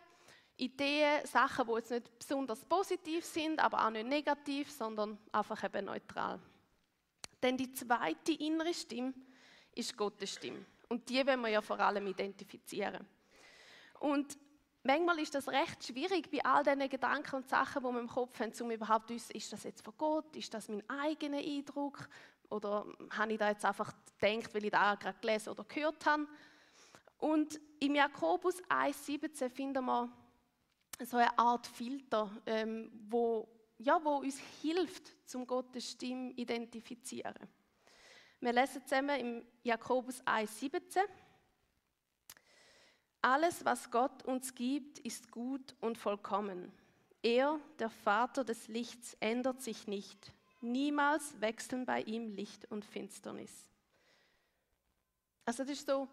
Ideen, 0.57 1.25
Sachen, 1.25 1.67
die 1.67 1.75
jetzt 1.75 1.90
nicht 1.90 2.19
besonders 2.19 2.64
positiv 2.64 3.25
sind, 3.25 3.61
aber 3.61 3.87
auch 3.87 3.90
nicht 3.90 4.07
negativ, 4.07 4.71
sondern 4.71 5.19
einfach 5.31 5.62
eben 5.64 5.87
neutral. 5.87 6.40
Denn 7.43 7.57
die 7.57 7.73
zweite 7.73 8.33
innere 8.33 8.75
Stimme 8.75 9.14
ist 9.75 9.97
Gottes 9.97 10.35
Stimme. 10.35 10.67
Und 10.88 11.09
die 11.09 11.25
wollen 11.25 11.40
wir 11.40 11.49
ja 11.49 11.62
vor 11.62 11.79
allem 11.79 12.09
identifizieren. 12.09 13.07
Und 14.00 14.37
manchmal 14.83 15.21
ist 15.21 15.35
das 15.35 15.47
recht 15.47 15.85
schwierig 15.85 16.30
bei 16.30 16.45
all 16.45 16.64
diesen 16.64 16.88
Gedanken 16.88 17.37
und 17.37 17.49
Sachen, 17.49 17.83
die 17.83 17.88
wir 17.88 18.00
im 18.00 18.09
Kopf 18.09 18.40
haben, 18.40 18.52
um 18.61 18.71
überhaupt 18.73 19.09
zu 19.09 19.14
wissen, 19.14 19.37
ist 19.37 19.52
das 19.52 19.62
jetzt 19.62 19.85
von 19.85 19.95
Gott, 19.97 20.35
ist 20.35 20.52
das 20.52 20.69
mein 20.69 20.83
eigener 20.88 21.38
Eindruck 21.38 22.09
oder 22.49 22.87
habe 23.11 23.33
ich 23.33 23.38
da 23.38 23.50
jetzt 23.50 23.64
einfach 23.64 23.95
gedacht, 24.19 24.54
weil 24.54 24.64
ich 24.64 24.71
da 24.71 24.95
gerade 24.97 25.19
gelesen 25.21 25.50
oder 25.50 25.64
gehört 25.64 26.04
habe. 26.07 26.26
Und 27.19 27.61
im 27.78 27.95
Jakobus 27.95 28.62
1,17 28.64 29.50
finden 29.50 29.85
wir 29.85 30.11
so 31.04 31.19
eine 31.19 31.38
Art 31.38 31.66
Filter, 31.66 32.30
ähm, 32.47 32.90
wo, 33.09 33.47
ja, 33.78 34.02
wo 34.02 34.16
uns 34.16 34.38
hilft, 34.62 35.28
zum 35.28 35.47
Gottes 35.47 35.90
Stimme 35.90 36.33
identifizieren. 36.33 37.35
Wir 38.40 38.54
lesen 38.54 38.83
zusammen 38.83 39.21
im 39.21 39.47
Jakobus 39.62 40.23
1,17. 40.23 41.00
Alles, 43.23 43.65
was 43.65 43.91
Gott 43.91 44.25
uns 44.25 44.55
gibt, 44.55 44.99
ist 45.00 45.31
gut 45.31 45.75
und 45.81 45.99
vollkommen. 45.99 46.73
Er, 47.23 47.61
der 47.79 47.91
Vater 47.91 48.45
des 48.45 48.69
Lichts, 48.69 49.17
ändert 49.21 49.61
sich 49.61 49.87
nicht. 49.87 50.33
Niemals 50.62 51.41
wechseln 51.41 51.85
bei 51.85 52.03
ihm 52.03 52.29
Licht 52.29 52.71
und 52.71 52.85
Finsternis. 52.85 53.69
Also 55.45 55.65
das 55.65 55.73
ist 55.73 55.87
so 55.87 56.09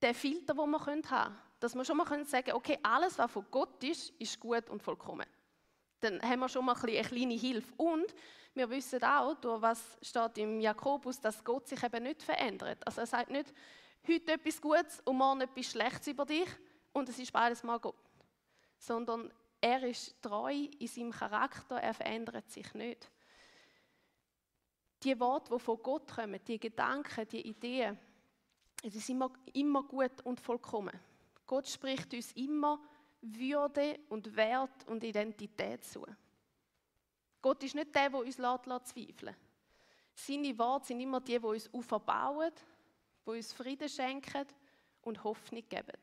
der 0.00 0.14
Filter, 0.14 0.54
den 0.54 0.70
wir 0.70 0.86
haben 0.86 1.02
können. 1.02 1.38
Dass 1.60 1.74
wir 1.74 1.84
schon 1.84 1.96
mal 1.96 2.06
sagen 2.06 2.44
können, 2.44 2.56
okay, 2.56 2.78
alles, 2.82 3.16
was 3.18 3.30
von 3.30 3.46
Gott 3.50 3.82
ist, 3.84 4.10
ist 4.18 4.38
gut 4.40 4.68
und 4.68 4.82
vollkommen. 4.82 5.26
Dann 6.00 6.20
haben 6.20 6.40
wir 6.40 6.48
schon 6.48 6.64
mal 6.64 6.76
eine 6.76 7.02
kleine 7.02 7.34
Hilfe. 7.34 7.72
Und 7.76 8.14
wir 8.54 8.68
wissen 8.68 9.02
auch, 9.02 9.34
durch 9.34 9.62
was 9.62 9.96
steht 10.02 10.38
im 10.38 10.60
Jakobus, 10.60 11.20
dass 11.20 11.42
Gott 11.42 11.68
sich 11.68 11.82
eben 11.82 12.02
nicht 12.02 12.22
verändert. 12.22 12.86
Also 12.86 13.00
er 13.00 13.06
sagt 13.06 13.30
nicht, 13.30 13.52
heute 14.08 14.32
etwas 14.32 14.60
Gutes 14.60 15.00
und 15.00 15.16
morgen 15.16 15.40
etwas 15.40 15.66
Schlechtes 15.66 16.08
über 16.08 16.24
dich 16.24 16.48
und 16.92 17.08
es 17.08 17.18
ist 17.18 17.32
beides 17.32 17.62
mal 17.62 17.78
Gott. 17.78 17.96
Sondern 18.78 19.32
er 19.60 19.82
ist 19.84 20.20
treu 20.20 20.52
in 20.52 20.86
seinem 20.86 21.10
Charakter, 21.10 21.76
er 21.76 21.94
verändert 21.94 22.50
sich 22.50 22.72
nicht. 22.74 23.10
Die 25.02 25.18
Worte, 25.18 25.54
die 25.54 25.60
von 25.60 25.82
Gott 25.82 26.14
kommen, 26.14 26.40
die 26.46 26.58
Gedanken, 26.58 27.28
die 27.28 27.46
Ideen, 27.46 27.98
es 28.82 28.94
ist 28.94 29.08
immer, 29.08 29.32
immer 29.54 29.82
gut 29.82 30.20
und 30.24 30.40
vollkommen. 30.40 30.98
Gott 31.46 31.68
spricht 31.68 32.12
uns 32.12 32.32
immer 32.32 32.80
Würde 33.22 34.00
und 34.10 34.34
Wert 34.36 34.86
und 34.86 35.02
Identität 35.02 35.84
zu. 35.84 36.06
Gott 37.40 37.62
ist 37.62 37.74
nicht 37.74 37.94
der, 37.94 38.10
der 38.10 38.20
uns 38.20 38.36
zweifeln 38.36 39.14
lässt. 39.20 39.38
Seine 40.14 40.58
Worte 40.58 40.86
sind 40.86 41.00
immer 41.00 41.20
die, 41.20 41.38
die 41.38 41.46
uns 41.46 41.72
aufbauen, 41.72 42.52
die 43.26 43.30
uns 43.30 43.52
Frieden 43.52 43.88
schenken 43.88 44.46
und 45.02 45.22
Hoffnung 45.24 45.62
geben. 45.68 45.98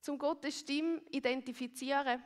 Zum 0.00 0.18
Gottes 0.18 0.60
Stimme 0.60 1.00
identifizieren, 1.10 2.22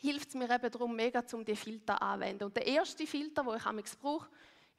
hilft 0.00 0.30
es 0.30 0.34
mir 0.34 0.50
eben 0.50 0.70
darum, 0.70 0.96
mega 0.96 1.26
zum 1.26 1.44
die 1.44 1.54
Filter 1.54 2.00
anwenden. 2.00 2.44
Und 2.44 2.56
der 2.56 2.66
erste 2.66 3.06
Filter, 3.06 3.42
den 3.42 3.56
ich 3.56 3.66
am 3.66 3.80
brauche, 4.00 4.30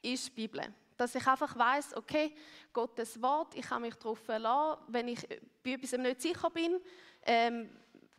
ist 0.02 0.26
die 0.26 0.30
Bibel. 0.32 0.74
Dass 0.96 1.14
ich 1.14 1.26
einfach 1.26 1.56
weiß, 1.56 1.96
okay, 1.96 2.34
Gottes 2.72 3.20
Wort, 3.22 3.54
ich 3.54 3.66
kann 3.66 3.82
mich 3.82 3.94
darauf 3.94 4.18
verlassen, 4.18 4.82
wenn 4.88 5.08
ich 5.08 5.26
bei 5.62 5.72
etwas 5.72 5.92
nicht 5.92 6.22
sicher 6.22 6.50
bin, 6.50 6.80
ähm, 7.22 7.70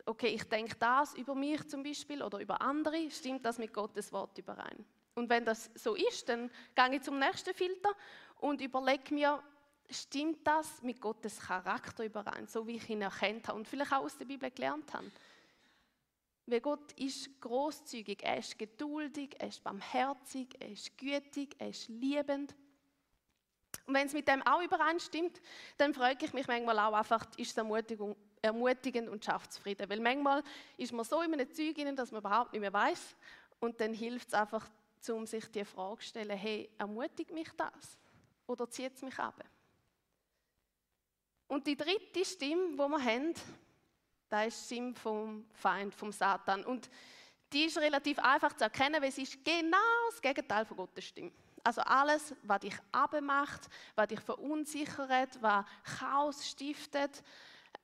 okay, 0.06 0.28
ich 0.28 0.44
denke 0.44 0.76
das 0.78 1.14
über 1.16 1.36
mich 1.36 1.68
zum 1.68 1.84
Beispiel 1.84 2.24
oder 2.24 2.40
über 2.40 2.62
andere, 2.62 3.10
stimmt 3.12 3.46
das 3.46 3.58
mit 3.58 3.74
Gottes 3.74 4.12
Wort 4.12 4.38
überein? 4.38 4.86
Und 5.16 5.30
wenn 5.30 5.46
das 5.46 5.72
so 5.76 5.96
ist, 5.96 6.28
dann 6.30 6.52
gehe 6.76 6.96
ich 6.96 7.02
zum 7.02 7.18
nächsten 7.18 7.54
Filter 7.54 7.90
und 8.40 8.62
überlege 8.62 9.14
mir, 9.14 9.42
stimmt 9.90 10.46
das 10.46 10.82
mit 10.82 11.00
Gottes 11.00 11.40
Charakter 11.40 12.04
überein, 12.06 12.48
so 12.48 12.68
wie 12.68 12.76
ich 12.76 12.90
ihn 12.90 13.02
erkannt 13.02 13.48
habe 13.48 13.58
und 13.58 13.68
vielleicht 13.68 13.94
auch 13.94 14.04
aus 14.04 14.18
der 14.18 14.26
Bibel 14.26 14.52
gelernt 14.52 14.94
habe. 14.94 15.10
Weil 16.48 16.62
Gott 16.62 16.92
ist 16.94 17.42
großzügig, 17.42 18.24
er 18.24 18.38
ist 18.38 18.58
geduldig, 18.58 19.36
er 19.40 19.48
ist 19.48 19.64
barmherzig, 19.64 20.50
er 20.60 20.70
ist 20.70 20.96
gütig, 20.98 21.56
er 21.58 21.70
ist 21.70 21.88
liebend. 21.88 22.54
Und 23.88 23.94
wenn 23.94 24.08
es 24.08 24.14
mit 24.14 24.28
dem 24.28 24.46
auch 24.46 24.62
übereinstimmt, 24.62 25.42
dann 25.78 25.94
freue 25.94 26.16
ich 26.20 26.34
mich 26.34 26.48
manchmal 26.48 26.78
auch 26.80 26.94
einfach, 26.94 27.26
ist 27.38 27.52
es 27.52 27.58
Ermutigung, 27.58 28.16
ermutigend 28.42 29.10
und 29.10 29.24
schafft 29.24 29.54
Frieden. 29.56 29.90
Weil 29.90 30.00
manchmal 30.00 30.44
ist 30.78 30.94
man 30.94 31.06
so 31.06 31.22
in 31.22 31.34
einem 31.34 31.52
Zeug 31.52 31.76
dass 31.96 32.12
man 32.12 32.22
überhaupt 32.22 32.54
nicht 32.54 32.62
mehr 32.62 32.74
weiß 32.74 33.16
und 33.60 33.80
dann 33.82 33.94
hilft 33.94 34.30
es 34.30 34.34
einfach, 34.34 34.70
um 35.10 35.26
sich 35.26 35.50
die 35.52 35.66
Frage 35.66 36.00
zu 36.02 36.08
stellen, 36.08 36.38
hey, 36.38 36.70
ermutigt 36.78 37.32
mich 37.32 37.50
das? 37.58 37.98
Oder 38.48 38.70
zieht 38.70 38.94
es 38.96 39.02
mich 39.02 39.18
ab? 39.20 39.44
Und 41.48 41.68
die 41.68 41.76
dritte 41.76 42.26
Stimme, 42.26 42.72
die 42.72 42.78
wir 42.78 43.04
haben, 43.04 43.34
das 44.30 44.48
ist 44.48 44.62
die 44.62 44.76
Stimme 44.76 44.96
vom 44.96 45.46
Feind, 45.54 45.94
vom 45.94 46.12
Satan. 46.12 46.66
Und 46.66 46.90
die 47.54 47.66
ist 47.66 47.78
relativ 47.78 48.20
einfach 48.20 48.54
zu 48.54 48.64
erkennen, 48.64 49.02
weil 49.02 49.12
sie 49.12 49.24
ist 49.24 49.44
genau 49.46 50.10
das 50.10 50.22
Gegenteil 50.22 50.66
von 50.66 50.78
Gottes 50.78 51.06
Stimme. 51.06 51.32
Also 51.64 51.82
alles, 51.82 52.36
was 52.44 52.60
dich 52.60 52.76
abmacht, 52.92 53.70
was 53.96 54.08
dich 54.08 54.20
verunsichert, 54.20 55.42
was 55.42 55.66
Chaos 55.98 56.48
stiftet. 56.48 57.24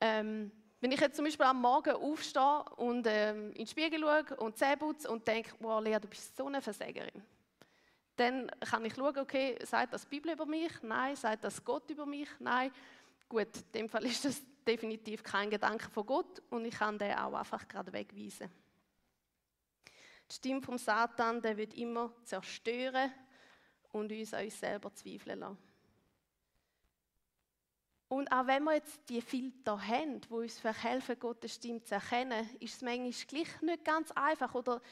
Ähm, 0.00 0.52
wenn 0.82 0.90
ich 0.90 1.00
jetzt 1.00 1.14
zum 1.14 1.24
Beispiel 1.24 1.46
am 1.46 1.60
Morgen 1.60 1.94
aufstehe 1.94 2.64
und 2.76 3.06
ähm, 3.06 3.50
in 3.50 3.54
den 3.54 3.66
Spiegel 3.68 4.00
schaue 4.00 4.36
und 4.38 4.58
Zähne 4.58 4.84
und 5.08 5.28
denke, 5.28 5.54
wow, 5.60 5.80
Lea, 5.80 5.96
du 6.00 6.08
bist 6.08 6.36
so 6.36 6.48
eine 6.48 6.60
Versägerin, 6.60 7.22
dann 8.16 8.50
kann 8.58 8.84
ich 8.84 8.92
schauen, 8.92 9.16
okay, 9.16 9.56
sagt 9.64 9.92
das 9.92 10.02
die 10.02 10.08
Bibel 10.08 10.32
über 10.32 10.44
mich? 10.44 10.72
Nein. 10.82 11.14
Sagt 11.14 11.44
das 11.44 11.64
Gott 11.64 11.88
über 11.88 12.04
mich? 12.04 12.28
Nein. 12.40 12.72
Gut, 13.28 13.56
in 13.56 13.72
dem 13.72 13.88
Fall 13.88 14.04
ist 14.06 14.24
das 14.24 14.42
definitiv 14.66 15.22
kein 15.22 15.50
Gedanke 15.50 15.88
von 15.88 16.04
Gott 16.04 16.42
und 16.50 16.64
ich 16.64 16.74
kann 16.74 16.98
den 16.98 17.14
auch 17.14 17.34
einfach 17.34 17.68
gerade 17.68 17.92
wegweisen. 17.92 18.50
Die 20.28 20.34
Stimme 20.34 20.62
vom 20.62 20.78
Satan, 20.78 21.40
der 21.40 21.56
wird 21.56 21.74
immer 21.74 22.12
zerstören 22.24 23.12
und 23.92 24.10
uns 24.10 24.34
an 24.34 24.44
uns 24.44 24.58
selber 24.58 24.92
zweifeln 24.92 25.38
lassen. 25.38 25.71
Und 28.12 28.30
auch 28.30 28.46
wenn 28.46 28.64
wir 28.64 28.74
jetzt 28.74 29.08
die 29.08 29.22
Filter 29.22 29.80
haben, 29.88 30.20
die 30.20 30.28
uns 30.28 30.58
verhelfen, 30.58 31.18
Gottes 31.18 31.54
Stimme 31.54 31.82
zu 31.82 31.94
erkennen, 31.94 32.46
ist 32.60 32.74
es 32.74 32.82
manchmal 32.82 33.10
gleich 33.26 33.62
nicht 33.62 33.84
ganz 33.86 34.10
einfach. 34.10 34.54
Oder 34.54 34.82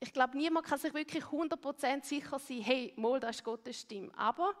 ich 0.00 0.12
glaube, 0.12 0.36
niemand 0.36 0.66
kann 0.66 0.80
sich 0.80 0.92
wirklich 0.92 1.22
100% 1.22 2.04
sicher 2.04 2.36
sein, 2.36 2.60
hey, 2.62 2.92
mal, 2.96 3.20
das 3.20 3.36
ist 3.36 3.44
Gottes 3.44 3.80
Stimme. 3.80 4.10
Aber 4.18 4.54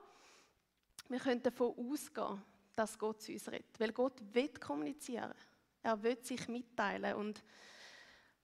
wir 1.08 1.18
können 1.18 1.42
davon 1.42 1.74
ausgehen, 1.76 2.40
dass 2.76 2.96
Gott 2.96 3.20
zu 3.20 3.32
uns 3.32 3.50
redet. 3.50 3.80
Weil 3.80 3.90
Gott 3.90 4.22
will 4.32 4.50
kommunizieren. 4.60 5.34
Er 5.82 6.00
will 6.00 6.16
sich 6.22 6.46
mitteilen. 6.46 7.16
Und 7.16 7.42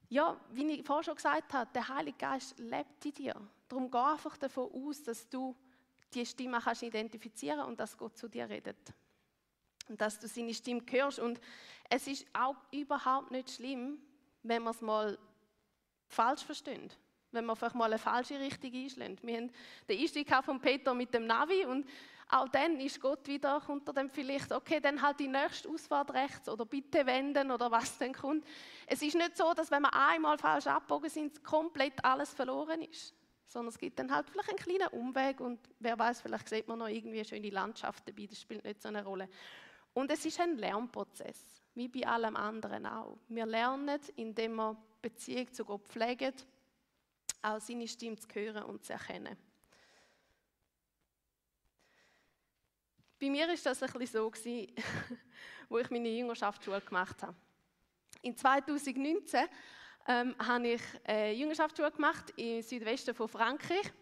ja, 0.08 0.36
wie 0.50 0.68
ich 0.68 0.84
vorher 0.84 1.04
schon 1.04 1.14
gesagt 1.14 1.52
habe, 1.52 1.70
der 1.72 1.86
Heilige 1.86 2.18
Geist 2.18 2.58
lebt 2.58 3.04
in 3.04 3.12
dir. 3.12 3.36
Darum 3.68 3.88
geh 3.88 3.98
einfach 3.98 4.36
davon 4.36 4.68
aus, 4.72 5.00
dass 5.04 5.28
du 5.28 5.54
die 6.12 6.26
Stimme 6.26 6.58
kannst 6.60 6.82
identifizieren 6.82 7.60
und 7.60 7.78
dass 7.78 7.96
Gott 7.96 8.18
zu 8.18 8.26
dir 8.26 8.48
redet. 8.48 8.92
Dass 9.96 10.18
du 10.18 10.28
seine 10.28 10.54
Stimme 10.54 10.82
hörst. 10.90 11.18
Und 11.18 11.40
es 11.88 12.06
ist 12.06 12.26
auch 12.32 12.56
überhaupt 12.72 13.30
nicht 13.30 13.50
schlimm, 13.50 13.98
wenn 14.42 14.62
man 14.62 14.74
es 14.74 14.80
mal 14.80 15.18
falsch 16.08 16.44
versteht. 16.44 16.96
Wenn 17.32 17.44
man 17.44 17.54
einfach 17.54 17.74
mal 17.74 17.86
eine 17.86 17.98
falsche 17.98 18.38
Richtung 18.38 18.72
einschlägt. 18.72 19.24
Wir 19.24 19.36
haben 19.36 19.50
den 19.88 20.00
Einstieg 20.00 20.32
von 20.44 20.60
Peter 20.60 20.94
mit 20.94 21.14
dem 21.14 21.26
Navi 21.26 21.64
und 21.64 21.86
auch 22.28 22.48
dann 22.48 22.78
ist 22.78 23.00
Gott 23.00 23.26
wieder 23.26 23.60
unter 23.68 23.92
dem 23.92 24.08
vielleicht, 24.08 24.52
okay, 24.52 24.80
dann 24.80 25.02
halt 25.02 25.18
die 25.18 25.28
nächste 25.28 25.68
Ausfahrt 25.68 26.12
rechts 26.12 26.48
oder 26.48 26.64
bitte 26.64 27.04
wenden 27.04 27.50
oder 27.50 27.70
was 27.70 27.98
dann 27.98 28.12
kommt. 28.12 28.44
Es 28.86 29.02
ist 29.02 29.16
nicht 29.16 29.36
so, 29.36 29.52
dass 29.52 29.70
wenn 29.70 29.82
wir 29.82 29.92
einmal 29.92 30.38
falsch 30.38 30.68
abbogen 30.68 31.10
sind, 31.10 31.42
komplett 31.42 32.04
alles 32.04 32.32
verloren 32.32 32.82
ist 32.82 33.14
sondern 33.50 33.70
es 33.70 33.78
gibt 33.78 33.98
dann 33.98 34.14
halt 34.14 34.30
vielleicht 34.30 34.48
einen 34.48 34.58
kleinen 34.58 34.88
Umweg 34.88 35.40
und 35.40 35.58
wer 35.80 35.98
weiß, 35.98 36.20
vielleicht 36.20 36.48
sieht 36.48 36.68
man 36.68 36.78
noch 36.78 36.86
irgendwie 36.86 37.18
eine 37.18 37.28
schöne 37.28 37.50
Landschaft 37.50 38.06
dabei, 38.06 38.26
das 38.26 38.40
spielt 38.40 38.64
nicht 38.64 38.80
so 38.80 38.88
eine 38.88 39.04
Rolle. 39.04 39.28
Und 39.92 40.10
es 40.10 40.24
ist 40.24 40.40
ein 40.40 40.56
Lernprozess, 40.56 41.62
wie 41.74 41.88
bei 41.88 42.06
allem 42.06 42.36
anderen 42.36 42.86
auch. 42.86 43.18
Wir 43.28 43.46
lernen, 43.46 44.00
indem 44.16 44.56
wir 44.56 44.76
Beziehung 45.02 45.52
zu 45.52 45.64
Gott 45.64 45.86
pflegen, 45.88 46.34
auch 47.42 47.60
seine 47.60 47.88
Stimme 47.88 48.16
zu 48.16 48.28
hören 48.32 48.64
und 48.64 48.84
zu 48.84 48.92
erkennen. 48.92 49.36
Bei 53.18 53.28
mir 53.28 53.46
war 53.46 53.54
das 53.54 53.82
ein 53.82 53.92
bisschen 53.92 54.06
so, 54.06 54.30
gewesen, 54.30 54.72
wo 55.68 55.78
ich 55.78 55.90
meine 55.90 56.08
Jüngerschaftsschule 56.08 56.80
gemacht 56.80 57.22
habe. 57.22 57.36
In 58.22 58.36
2019 58.36 59.46
ähm, 60.08 60.34
habe 60.38 60.68
ich 60.68 60.82
eine 61.04 61.32
Jüngerschaftsschule 61.32 61.90
gemacht 61.90 62.32
im 62.36 62.62
Südwesten 62.62 63.14
von 63.14 63.28
Frankreich. 63.28 63.92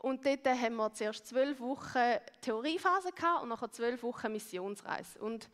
Und 0.00 0.24
dort 0.24 0.46
haben 0.46 0.76
wir 0.76 0.92
zuerst 0.92 1.26
zwölf 1.26 1.58
Wochen 1.60 2.18
Theoriephase 2.40 3.10
gehabt 3.12 3.42
und 3.42 3.48
nachher 3.48 3.70
zwölf 3.70 4.02
Wochen 4.02 4.32
Missionsreise. 4.32 5.18
Und 5.20 5.50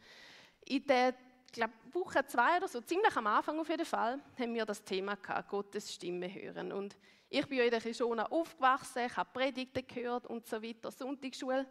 in 0.66 0.86
der 0.86 1.14
glaube, 1.54 1.72
Woche 1.92 2.26
zwei 2.26 2.58
oder 2.58 2.68
so, 2.68 2.80
ziemlich 2.80 3.16
am 3.16 3.26
Anfang 3.26 3.58
auf 3.58 3.68
jeden 3.68 3.86
Fall, 3.86 4.20
haben 4.38 4.54
wir 4.54 4.66
das 4.66 4.82
Thema 4.84 5.14
gehabt, 5.16 5.48
Gottes 5.48 5.92
Stimme 5.92 6.32
hören. 6.32 6.72
Und 6.72 6.96
ich 7.30 7.46
bin 7.46 7.58
ja 7.58 7.64
in 7.64 7.70
der 7.70 7.80
Kishona 7.80 8.26
aufgewachsen, 8.26 9.06
ich 9.06 9.16
habe 9.16 9.30
Predigten 9.32 9.86
gehört 9.86 10.26
und 10.26 10.46
so 10.46 10.62
weiter, 10.62 10.90
Sonntagsschule. 10.90 11.66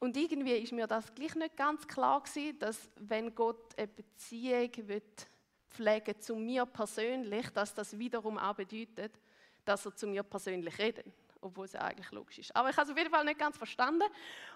Und 0.00 0.16
irgendwie 0.16 0.56
ist 0.56 0.72
mir 0.72 0.86
das 0.86 1.14
gleich 1.14 1.34
nicht 1.34 1.56
ganz 1.56 1.86
klar 1.86 2.22
gewesen, 2.22 2.58
dass 2.58 2.90
wenn 2.96 3.34
Gott 3.34 3.78
eine 3.78 3.86
Beziehung 3.86 4.70
wird 4.88 5.28
pflegen 5.70 6.20
zu 6.20 6.36
mir 6.36 6.66
persönlich, 6.66 7.48
dass 7.50 7.74
das 7.74 7.98
wiederum 7.98 8.38
auch 8.38 8.54
bedeutet, 8.54 9.20
dass 9.64 9.86
er 9.86 9.94
zu 9.94 10.06
mir 10.06 10.22
persönlich 10.22 10.78
redet, 10.78 11.06
obwohl 11.44 11.66
es 11.66 11.72
ja 11.72 11.80
eigentlich 11.80 12.10
logisch 12.10 12.38
ist. 12.38 12.56
Aber 12.56 12.70
ich 12.70 12.76
habe 12.76 12.86
es 12.86 12.92
auf 12.92 12.98
jeden 12.98 13.10
Fall 13.10 13.24
nicht 13.24 13.38
ganz 13.38 13.56
verstanden. 13.56 14.04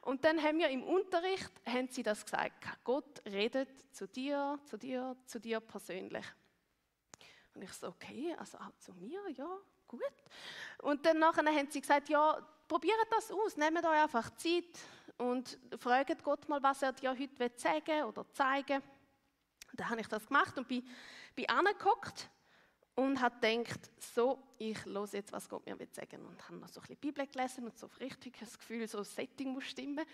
Und 0.02 0.24
dann 0.24 0.42
haben 0.42 0.58
wir 0.58 0.68
im 0.68 0.82
Unterricht, 0.82 1.50
haben 1.66 1.88
sie 1.88 2.02
das 2.02 2.24
gesagt, 2.24 2.64
Gott 2.84 3.22
redet 3.26 3.68
zu 3.94 4.06
dir, 4.06 4.58
zu 4.64 4.76
dir, 4.76 5.16
zu 5.26 5.38
dir 5.38 5.60
persönlich. 5.60 6.24
Und 7.54 7.62
ich 7.62 7.72
so, 7.72 7.88
okay, 7.88 8.34
also 8.38 8.58
auch 8.58 8.72
zu 8.78 8.92
mir, 8.94 9.20
ja, 9.30 9.58
gut. 9.86 10.02
Und 10.82 11.04
dann 11.04 11.18
nachher 11.18 11.44
haben 11.44 11.70
sie 11.70 11.80
gesagt, 11.80 12.08
ja, 12.08 12.40
probiert 12.66 12.96
das 13.10 13.30
aus, 13.30 13.56
nehmt 13.56 13.84
euch 13.84 14.02
einfach 14.02 14.30
Zeit 14.36 14.78
und 15.16 15.58
fragt 15.78 16.22
Gott 16.22 16.48
mal, 16.48 16.62
was 16.62 16.82
er 16.82 16.92
dir 16.92 17.10
heute 17.10 17.50
sagen 17.56 18.04
oder 18.04 18.30
zeigen 18.32 18.82
will. 18.82 18.90
Dann 19.74 19.90
habe 19.90 20.00
ich 20.00 20.08
das 20.08 20.26
gemacht 20.26 20.56
und 20.56 20.66
bin, 20.68 20.88
bin 21.34 21.48
angeguckt 21.48 22.30
und 22.98 23.20
habe 23.20 23.36
gedacht, 23.40 23.92
so, 24.00 24.42
ich 24.58 24.84
höre 24.84 25.06
jetzt, 25.12 25.32
was 25.32 25.48
Gott 25.48 25.64
mir 25.64 25.76
sagen 25.92 26.20
will 26.20 26.26
Und 26.30 26.48
habe 26.48 26.56
noch 26.56 26.66
so 26.66 26.80
ein 26.80 26.82
bisschen 26.82 26.96
Bibel 26.96 27.24
gelesen 27.28 27.64
und 27.64 27.78
so 27.78 27.86
richtig 28.00 28.36
das 28.40 28.58
Gefühl, 28.58 28.88
so 28.88 28.98
ein 28.98 29.04
Setting 29.04 29.52
muss 29.52 29.66
stimmen. 29.66 30.04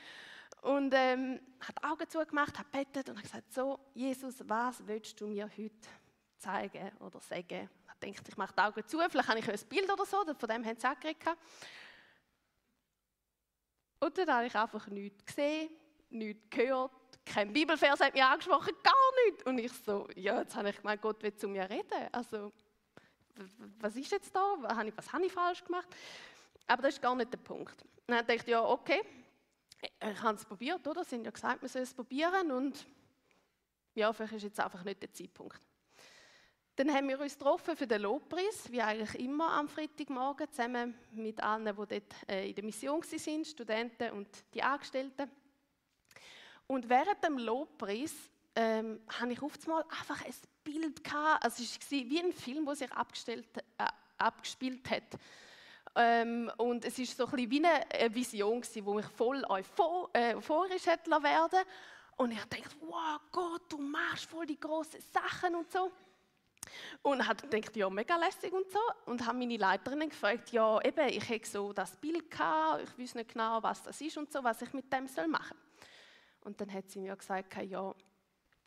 Und 0.60 0.92
ähm, 0.94 1.40
die 1.66 1.82
Augen 1.82 2.06
zugemacht, 2.10 2.58
habe 2.58 2.68
betet 2.70 3.08
und 3.08 3.16
habe 3.16 3.26
gesagt, 3.26 3.54
so, 3.54 3.80
Jesus, 3.94 4.34
was 4.46 4.86
willst 4.86 5.18
du 5.18 5.26
mir 5.26 5.48
heute 5.56 5.88
zeigen 6.36 6.94
oder 6.98 7.20
sagen? 7.20 7.70
Ich 7.86 8.00
denke, 8.02 8.22
ich 8.28 8.36
mache 8.36 8.52
die 8.54 8.60
Augen 8.60 8.86
zu, 8.86 8.98
vielleicht 8.98 9.28
habe 9.28 9.38
ich 9.38 9.48
ein 9.48 9.68
Bild 9.68 9.90
oder 9.90 10.04
so, 10.04 10.22
von 10.22 10.48
dem 10.50 10.62
haben 10.66 10.78
sie 10.78 10.86
auch 10.86 11.00
geredet. 11.00 11.38
Und 13.98 14.18
dann 14.18 14.30
habe 14.30 14.46
ich 14.46 14.54
einfach 14.54 14.86
nichts 14.88 15.24
gesehen, 15.24 15.70
nichts 16.10 16.50
gehört, 16.50 16.92
kein 17.24 17.50
Bibelvers 17.50 18.00
hat 18.00 18.12
mich 18.12 18.22
angesprochen, 18.22 18.74
gar 18.82 19.24
nicht. 19.24 19.46
Und 19.46 19.56
ich 19.56 19.72
so, 19.72 20.06
ja, 20.14 20.40
jetzt 20.40 20.54
habe 20.54 20.68
ich 20.68 20.76
gemeint, 20.76 21.00
Gott 21.00 21.22
will 21.22 21.34
zu 21.34 21.48
mir 21.48 21.68
reden. 21.70 22.08
Also, 22.12 22.52
was 23.80 23.96
ist 23.96 24.10
jetzt 24.10 24.34
da? 24.34 24.56
Was 24.60 25.12
habe 25.12 25.26
ich, 25.26 25.32
falsch 25.32 25.64
gemacht? 25.64 25.88
Aber 26.66 26.82
das 26.82 26.94
ist 26.94 27.02
gar 27.02 27.14
nicht 27.14 27.32
der 27.32 27.38
Punkt. 27.38 27.84
Dann 28.06 28.18
dachte 28.18 28.34
ich, 28.34 28.46
ja, 28.46 28.64
okay, 28.64 29.02
ich 29.82 30.22
habe 30.22 30.36
es 30.36 30.44
probiert, 30.44 30.86
oder? 30.86 31.04
Sie 31.04 31.16
haben 31.16 31.24
ja 31.24 31.30
gesagt, 31.30 31.62
wir 31.62 31.68
sollen 31.68 31.84
es 31.84 31.94
probieren 31.94 32.50
und 32.52 32.86
ja, 33.94 34.12
vielleicht 34.12 34.34
ist 34.34 34.42
jetzt 34.44 34.60
einfach 34.60 34.82
nicht 34.84 35.02
der 35.02 35.12
Zeitpunkt. 35.12 35.60
Dann 36.76 36.92
haben 36.92 37.08
wir 37.08 37.20
uns 37.20 37.38
getroffen 37.38 37.76
für 37.76 37.86
den 37.86 38.02
Lobpreis, 38.02 38.70
wie 38.70 38.82
eigentlich 38.82 39.24
immer 39.24 39.52
am 39.52 39.68
Freitagmorgen, 39.68 40.50
zusammen 40.50 40.98
mit 41.12 41.40
allen, 41.40 41.66
die 41.66 41.72
dort 41.72 42.28
äh, 42.28 42.48
in 42.48 42.54
der 42.54 42.64
Mission 42.64 43.00
waren, 43.00 43.44
Studenten 43.44 44.10
und 44.10 44.28
die 44.52 44.62
Angestellten. 44.62 45.30
Und 46.66 46.88
während 46.88 47.22
dem 47.22 47.38
Lobpreis 47.38 48.12
ähm, 48.56 49.00
habe 49.20 49.32
ich 49.32 49.42
oft 49.42 49.66
mal 49.66 49.84
einfach 49.90 50.24
ein 50.24 50.34
Bild 50.62 51.02
gehabt. 51.02 51.44
Also 51.44 51.62
es 51.62 51.78
war 51.90 51.98
wie 51.98 52.20
ein 52.20 52.32
Film, 52.32 52.64
der 52.64 52.76
sich 52.76 52.92
abgestellt, 52.92 53.46
äh, 53.78 53.86
abgespielt 54.18 54.88
hat. 54.90 55.18
Ähm, 55.96 56.50
und 56.56 56.84
es 56.84 56.98
ist 56.98 57.16
so 57.16 57.26
ein 57.26 57.30
bisschen 57.30 57.50
wie 57.50 57.64
eine 57.64 58.14
Vision 58.14 58.62
wo 58.82 58.94
mich 58.94 59.06
voll 59.06 59.44
euphor, 59.48 60.10
äh, 60.12 60.34
euphorisch 60.34 60.86
hätte 60.86 61.10
werden 61.10 61.60
Und 62.16 62.32
ich 62.32 62.44
dachte, 62.44 62.76
wow, 62.80 63.20
Gott, 63.30 63.62
du 63.68 63.78
machst 63.78 64.26
voll 64.26 64.46
die 64.46 64.58
großen 64.58 65.00
Sachen 65.12 65.54
und 65.54 65.70
so. 65.70 65.92
Und 67.02 67.26
habe 67.26 67.46
gedacht, 67.46 67.76
ja, 67.76 67.90
mega 67.90 68.16
lässig 68.16 68.52
und 68.52 68.70
so. 68.70 68.80
Und 69.06 69.24
habe 69.24 69.38
meine 69.38 69.56
Leiterin 69.56 70.08
gefragt, 70.08 70.50
ja, 70.50 70.80
eben, 70.82 71.08
ich 71.08 71.28
hätte 71.28 71.48
so 71.48 71.72
das 71.72 71.96
Bild 71.96 72.30
gehabt, 72.30 72.84
ich 72.84 72.98
weiß 72.98 73.14
nicht 73.16 73.32
genau, 73.32 73.62
was 73.62 73.82
das 73.82 74.00
ist 74.00 74.16
und 74.16 74.32
so, 74.32 74.42
was 74.42 74.62
ich 74.62 74.72
mit 74.72 74.92
dem 74.92 75.06
soll 75.06 75.28
machen 75.28 75.56
soll. 75.56 75.88
Und 76.44 76.60
dann 76.60 76.72
hat 76.72 76.90
sie 76.90 77.00
mir 77.00 77.14
gesagt, 77.16 77.54
ja, 77.62 77.94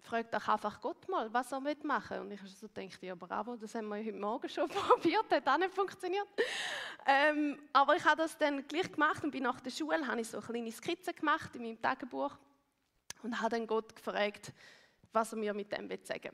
frag 0.08 0.32
doch 0.32 0.48
einfach 0.48 0.80
Gott 0.82 1.08
mal, 1.10 1.32
was 1.34 1.52
er 1.52 1.60
machen 1.60 1.84
will. 1.84 2.20
Und 2.20 2.32
ich 2.32 2.40
habe 2.40 2.50
so 2.50 2.68
gedacht, 2.68 3.04
ja 3.04 3.16
bravo, 3.16 3.56
das 3.56 3.76
haben 3.76 3.90
wir 3.90 3.98
heute 3.98 4.14
Morgen 4.14 4.50
schon 4.50 4.70
probiert, 4.70 5.30
hat 5.30 5.48
auch 5.48 5.58
nicht 5.58 5.74
funktioniert. 5.74 6.28
Ähm, 7.06 7.60
aber 7.74 7.96
ich 7.96 8.06
habe 8.06 8.22
das 8.22 8.38
dann 8.38 8.66
gleich 8.68 8.92
gemacht 8.92 9.24
und 9.24 9.32
bin 9.32 9.44
nach 9.44 9.60
der 9.60 9.72
Schule, 9.72 10.06
habe 10.08 10.22
ich 10.22 10.30
so 10.30 10.38
eine 10.38 10.48
kleine 10.48 10.72
Skizze 10.72 11.14
gemacht 11.14 11.56
in 11.56 11.64
meinem 11.64 11.82
Tagebuch 11.82 12.38
und 13.24 13.40
habe 13.40 13.50
dann 13.50 13.68
Gott 13.68 13.96
gefragt, 13.96 14.54
was 15.12 15.34
er 15.34 15.38
mir 15.38 15.54
mit 15.54 15.72
dem 15.72 15.90
will 15.90 16.00
sagen 16.04 16.32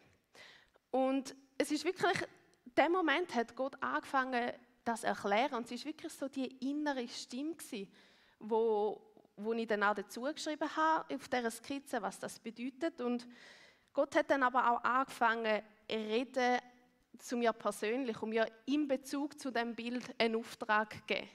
Und 0.92 1.36
es 1.58 1.72
ist 1.72 1.84
wirklich, 1.84 2.22
in 2.66 2.76
dem 2.76 2.92
Moment 2.92 3.34
hat 3.34 3.56
Gott 3.56 3.76
angefangen, 3.82 4.52
das 4.84 5.02
zu 5.02 5.08
erklären. 5.08 5.56
Und 5.56 5.72
es 5.72 5.80
war 5.80 5.86
wirklich 5.86 6.14
so 6.14 6.28
die 6.28 6.70
innere 6.70 7.08
Stimme, 7.08 7.56
die 7.72 7.88
wo 9.36 9.54
ich 9.54 9.68
dann 9.68 9.84
auch 9.84 9.96
dazu 9.96 10.22
geschrieben 10.22 10.70
habe 10.76 11.14
auf 11.14 11.28
dieser 11.28 11.52
Skizze, 11.52 12.02
was 12.02 12.20
das 12.20 12.40
bedeutet. 12.40 13.02
Und 13.02 13.28
Gott 13.94 14.16
hat 14.16 14.30
dann 14.30 14.44
aber 14.44 14.72
auch 14.72 14.84
angefangen, 14.84 15.62
reden 15.90 16.60
zu 17.18 17.38
mir 17.38 17.54
persönlich 17.54 18.22
und 18.22 18.30
mir 18.30 18.48
in 18.66 18.88
Bezug 18.88 19.40
zu 19.40 19.52
dem 19.52 19.76
Bild 19.76 20.04
einen 20.20 20.36
Auftrag 20.36 20.94
zu 20.94 21.02
geben. 21.06 21.30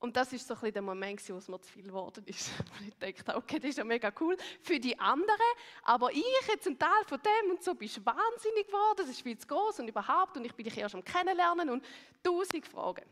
Und 0.00 0.16
das 0.16 0.32
ist 0.32 0.46
so 0.46 0.54
ein 0.54 0.60
bisschen 0.60 0.74
der 0.74 0.82
Moment, 0.82 1.28
wo 1.28 1.36
es 1.36 1.48
mir 1.48 1.60
zu 1.60 1.72
viel 1.72 1.82
geworden 1.82 2.22
ist. 2.26 2.50
Und 2.78 2.86
ich 2.86 3.14
dachte, 3.16 3.36
okay, 3.36 3.58
das 3.58 3.70
ist 3.70 3.78
ja 3.78 3.84
mega 3.84 4.12
cool 4.20 4.36
für 4.62 4.78
die 4.78 4.96
anderen, 4.96 5.40
aber 5.82 6.12
ich 6.12 6.24
jetzt 6.46 6.68
ein 6.68 6.78
Teil 6.78 7.04
von 7.06 7.18
dem 7.20 7.50
und 7.50 7.62
so 7.64 7.74
bist 7.74 8.04
wahnsinnig 8.06 8.66
geworden, 8.66 8.98
das 8.98 9.08
ist 9.08 9.22
viel 9.22 9.36
zu 9.36 9.48
groß 9.48 9.80
und 9.80 9.88
überhaupt 9.88 10.36
und 10.36 10.44
ich 10.44 10.54
bin 10.54 10.64
dich 10.64 10.78
erst 10.78 10.94
am 10.94 11.04
Kennenlernen 11.04 11.68
und 11.68 11.84
tausend 12.22 12.64
Fragen. 12.64 13.04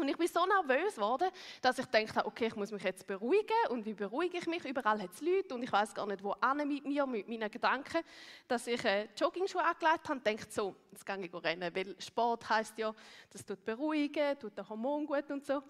Und 0.00 0.08
ich 0.08 0.16
bin 0.16 0.26
so 0.26 0.44
nervös 0.46 0.94
geworden, 0.94 1.28
dass 1.60 1.78
ich 1.78 1.86
dachte, 1.86 2.24
okay, 2.24 2.46
ich 2.46 2.56
muss 2.56 2.72
mich 2.72 2.82
jetzt 2.82 3.06
beruhigen. 3.06 3.56
Und 3.68 3.84
wie 3.84 3.94
beruhige 3.94 4.38
ich 4.38 4.46
mich? 4.46 4.64
Überall 4.64 5.00
hat 5.00 5.12
es 5.12 5.20
Leute 5.20 5.54
und 5.54 5.62
ich 5.62 5.70
weiß 5.70 5.94
gar 5.94 6.06
nicht, 6.06 6.22
wo 6.22 6.32
an 6.40 6.66
mit 6.66 6.84
mir, 6.84 7.06
mit 7.06 7.28
meinen 7.28 7.50
Gedanken, 7.50 8.00
dass 8.48 8.66
ich 8.66 8.84
äh, 8.84 9.08
Jogging-Schuhe 9.16 9.62
angelegt 9.62 10.04
habe 10.04 10.14
und 10.14 10.26
denke 10.26 10.46
so, 10.48 10.74
jetzt 10.90 11.04
gehe 11.04 11.18
ich 11.18 11.34
rennen, 11.34 11.74
weil 11.74 11.94
Sport 12.00 12.48
heißt 12.48 12.78
ja, 12.78 12.94
das 13.30 13.44
tut 13.44 13.64
beruhigen, 13.64 14.38
tut 14.38 14.56
den 14.56 14.68
Hormon 14.68 15.06
gut 15.06 15.30
und 15.30 15.44
so. 15.44 15.62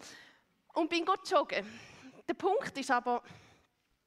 Und 0.74 0.88
bin 0.88 1.04
gut 1.04 1.28
joggen. 1.28 1.66
Der 2.28 2.34
Punkt 2.34 2.76
ist 2.78 2.90
aber, 2.90 3.22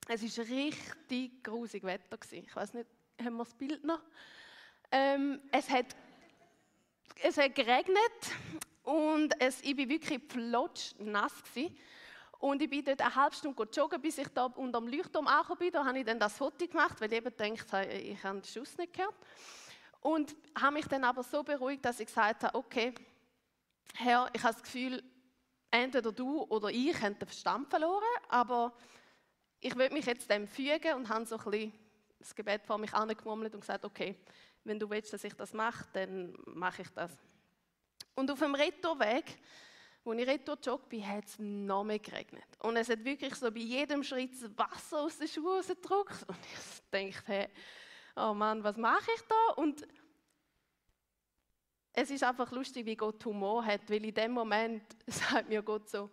es 0.08 0.24
ist 0.24 0.40
richtig 0.40 1.44
grusig 1.44 1.84
Wetter 1.84 2.18
gewesen. 2.18 2.46
Ich 2.48 2.56
weiß 2.56 2.74
nicht, 2.74 2.88
haben 3.22 3.36
wir 3.36 3.44
das 3.44 3.54
Bild 3.54 3.84
noch? 3.84 4.02
Ähm, 4.92 5.42
es 5.52 5.70
hat 5.70 5.96
es 7.22 7.38
hat 7.38 7.56
geregnet 7.56 7.98
und 8.84 9.34
es, 9.40 9.62
ich 9.62 9.78
war 9.78 9.90
wirklich 9.90 10.22
flotsch 10.28 10.94
nass. 11.00 11.34
Gewesen. 11.44 11.76
Und 12.40 12.62
ich 12.62 12.70
bin 12.70 12.84
dort 12.84 13.02
eine 13.02 13.16
halbe 13.16 13.36
Stunde 13.36 13.68
joggen, 13.74 14.02
bis 14.02 14.18
ich 14.18 14.28
da 14.28 14.46
unter 14.46 14.82
dem 14.82 14.90
Leuchtturm 14.90 15.28
angekommen 15.28 15.60
bin. 15.60 15.72
Da 15.72 15.86
habe 15.86 16.00
ich 16.00 16.06
dann 16.06 16.20
das 16.20 16.36
Foto 16.36 16.68
gemacht, 16.68 17.00
weil 17.00 17.12
ich 17.12 17.18
eben 17.18 17.36
gedacht 17.36 17.88
ich 17.90 18.22
habe 18.24 18.42
den 18.42 18.44
Schuss 18.44 18.78
nicht 18.78 18.94
gehört. 18.94 19.16
Und 20.02 20.36
habe 20.60 20.74
mich 20.74 20.86
dann 20.88 21.06
aber 21.06 21.24
so 21.24 21.42
beruhigt, 21.42 21.86
dass 21.86 22.02
ich 22.02 22.08
gesagt 22.08 22.44
habe, 22.44 22.58
okay, 22.58 22.94
Herr, 23.96 24.30
ich 24.34 24.44
habe 24.44 24.54
das 24.54 24.62
Gefühl, 24.62 25.02
entweder 25.72 26.12
du 26.12 26.42
oder 26.44 26.70
ich 26.70 27.00
haben 27.02 27.18
den 27.18 27.28
Verstand 27.28 27.70
verloren, 27.70 28.04
aber 28.28 28.74
ich 29.62 29.76
will 29.78 29.90
mich 29.92 30.06
jetzt 30.06 30.30
dem 30.30 30.46
fügen 30.46 30.96
und 30.96 31.08
habe 31.08 31.26
so 31.26 31.38
ein 31.38 31.44
bisschen 31.46 31.74
das 32.20 32.36
Gebet 32.36 32.66
vor 32.66 32.78
mich 32.78 32.94
angemurmelt 32.94 33.54
und 33.54 33.62
gesagt, 33.62 33.86
okay, 33.86 34.20
wenn 34.66 34.80
du 34.80 34.90
willst, 34.90 35.14
dass 35.14 35.24
ich 35.24 35.34
das 35.34 35.54
mache, 35.54 35.86
dann 35.94 36.36
mache 36.46 36.82
ich 36.82 36.90
das. 36.90 37.12
Und 38.16 38.30
auf 38.30 38.40
dem 38.40 38.56
Retourweg, 38.56 39.26
wo 40.04 40.14
ich 40.14 40.28
retour 40.28 40.58
joggt 40.62 40.90
bin, 40.90 41.08
hat 41.08 41.26
es 41.26 41.40
noch 41.40 41.84
mehr 41.84 42.00
geregnet. 42.00 42.46
Und 42.60 42.76
es 42.76 42.90
hat 42.90 43.04
wirklich 43.04 43.34
so 43.36 43.50
bei 43.52 43.60
jedem 43.60 44.04
Schritt 44.04 44.36
Wasser 44.58 45.02
aus 45.02 45.18
den 45.18 45.28
Schuhen 45.28 45.58
rausgedrückt. 45.58 46.26
Und 46.28 46.38
ich 46.54 47.12
dachte, 47.14 47.32
hey, 47.32 47.48
oh 48.16 48.34
Mann, 48.34 48.64
was 48.64 48.78
mache 48.78 49.10
ich 49.16 49.22
da? 49.22 49.54
Und 49.56 49.88
es 51.94 52.10
ist 52.10 52.24
einfach 52.24 52.52
lustig, 52.52 52.86
wie 52.86 52.96
Gott 52.96 53.24
Humor 53.26 53.64
hat, 53.66 53.90
weil 53.90 54.04
in 54.04 54.14
dem 54.14 54.32
Moment 54.32 54.84
sagt 55.08 55.48
mir 55.48 55.62
Gott 55.62 55.90
so, 55.90 56.10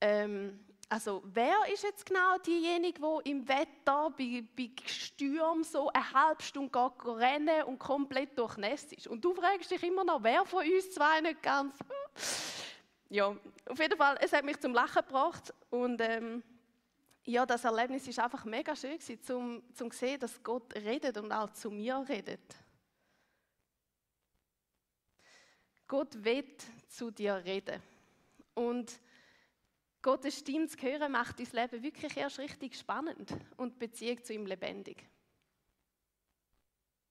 ähm, 0.00 0.64
also 0.92 1.22
wer 1.24 1.56
ist 1.72 1.84
jetzt 1.84 2.04
genau 2.04 2.36
diejenige, 2.36 3.00
die 3.00 3.30
im 3.30 3.48
Wetter 3.48 4.10
bei, 4.10 4.44
bei 4.54 4.70
Sturm 4.84 5.64
so 5.64 5.90
eine 5.90 6.12
halbe 6.12 6.42
Stunde 6.42 6.92
rennen 7.06 7.62
und 7.62 7.78
komplett 7.78 8.38
durchnässt 8.38 8.92
ist? 8.92 9.06
Und 9.06 9.24
du 9.24 9.32
fragst 9.32 9.70
dich 9.70 9.82
immer 9.82 10.04
noch, 10.04 10.22
wer 10.22 10.44
von 10.44 10.62
uns 10.66 10.92
zwei 10.92 11.22
nicht 11.22 11.42
ganz... 11.42 11.74
ja, 13.08 13.34
auf 13.70 13.78
jeden 13.78 13.96
Fall, 13.96 14.18
es 14.20 14.34
hat 14.34 14.44
mich 14.44 14.60
zum 14.60 14.74
Lachen 14.74 15.00
gebracht 15.00 15.54
und 15.70 15.98
ähm, 16.02 16.42
ja, 17.24 17.46
das 17.46 17.64
Erlebnis 17.64 18.06
ist 18.06 18.18
einfach 18.18 18.44
mega 18.44 18.76
schön 18.76 18.98
gewesen, 18.98 19.22
zum, 19.22 19.62
zum 19.72 19.90
sehen, 19.92 20.20
dass 20.20 20.42
Gott 20.42 20.74
redet 20.74 21.16
und 21.16 21.32
auch 21.32 21.50
zu 21.54 21.70
mir 21.70 22.04
redet. 22.06 22.54
Gott 25.88 26.22
wird 26.22 26.62
zu 26.88 27.10
dir 27.10 27.42
reden 27.42 27.82
und 28.54 29.00
Gottes 30.02 30.38
Stimme 30.38 30.66
zu 30.66 30.76
hören, 30.82 31.12
macht 31.12 31.38
dein 31.38 31.48
Leben 31.52 31.82
wirklich 31.82 32.16
erst 32.16 32.38
richtig 32.38 32.76
spannend 32.76 33.34
und 33.56 33.74
die 33.74 33.78
Beziehung 33.78 34.22
zu 34.22 34.34
ihm 34.34 34.46
lebendig. 34.46 35.08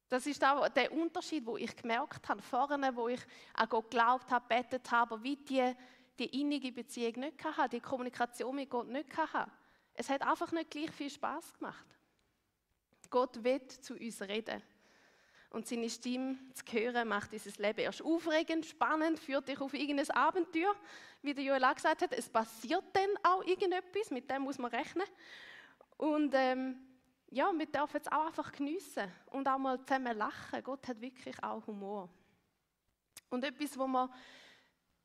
Das 0.09 0.27
ist 0.27 0.43
auch 0.43 0.67
der 0.67 0.91
Unterschied, 0.91 1.45
wo 1.45 1.55
ich 1.55 1.73
gemerkt 1.73 2.27
habe, 2.27 2.41
vorne, 2.41 2.93
wo 2.93 3.07
ich 3.07 3.21
an 3.53 3.69
Gott 3.69 3.89
geglaubt 3.89 4.29
habe, 4.29 4.45
betet 4.45 4.91
habe, 4.91 5.15
aber 5.15 5.23
wie 5.23 5.37
die, 5.37 5.73
die 6.19 6.41
innige 6.41 6.73
Beziehung 6.73 7.21
nicht 7.21 7.41
hatte, 7.43 7.69
die 7.69 7.79
Kommunikation 7.79 8.53
mit 8.53 8.69
Gott 8.69 8.89
nicht 8.89 9.15
hatte. 9.15 9.49
Es 9.93 10.09
hat 10.09 10.21
einfach 10.21 10.51
nicht 10.51 10.69
gleich 10.69 10.91
viel 10.91 11.09
Spaß 11.09 11.53
gemacht. 11.53 11.85
Gott 13.09 13.41
wird 13.43 13.71
zu 13.71 13.93
uns 13.95 14.21
reden. 14.21 14.61
Und 15.51 15.67
seine 15.67 15.89
Stimme 15.89 16.37
zu 16.53 16.63
hören, 16.71 17.07
macht 17.09 17.33
dieses 17.33 17.57
Leben 17.57 17.81
erst 17.81 18.01
aufregend, 18.01 18.65
spannend, 18.65 19.19
führt 19.19 19.47
dich 19.49 19.59
auf 19.59 19.73
irgendein 19.73 20.09
Abenteuer. 20.11 20.73
Wie 21.21 21.33
der 21.33 21.43
Joel 21.43 21.63
auch 21.65 21.75
gesagt 21.75 22.01
hat, 22.01 22.13
es 22.13 22.29
passiert 22.29 22.85
dann 22.93 23.09
auch 23.21 23.45
irgendetwas, 23.45 24.11
mit 24.11 24.31
dem 24.31 24.43
muss 24.43 24.57
man 24.57 24.71
rechnen. 24.71 25.05
Und 25.97 26.33
ähm, 26.33 26.77
ja, 27.29 27.51
wir 27.55 27.65
dürfen 27.65 27.99
es 28.01 28.11
auch 28.11 28.27
einfach 28.27 28.51
geniessen 28.51 29.11
und 29.27 29.47
auch 29.47 29.57
mal 29.57 29.79
zusammen 29.85 30.17
lachen. 30.17 30.63
Gott 30.63 30.87
hat 30.87 30.99
wirklich 30.99 31.41
auch 31.43 31.65
Humor. 31.67 32.09
Und 33.29 33.43
etwas, 33.43 33.77
was 33.77 33.87
mir 33.87 34.09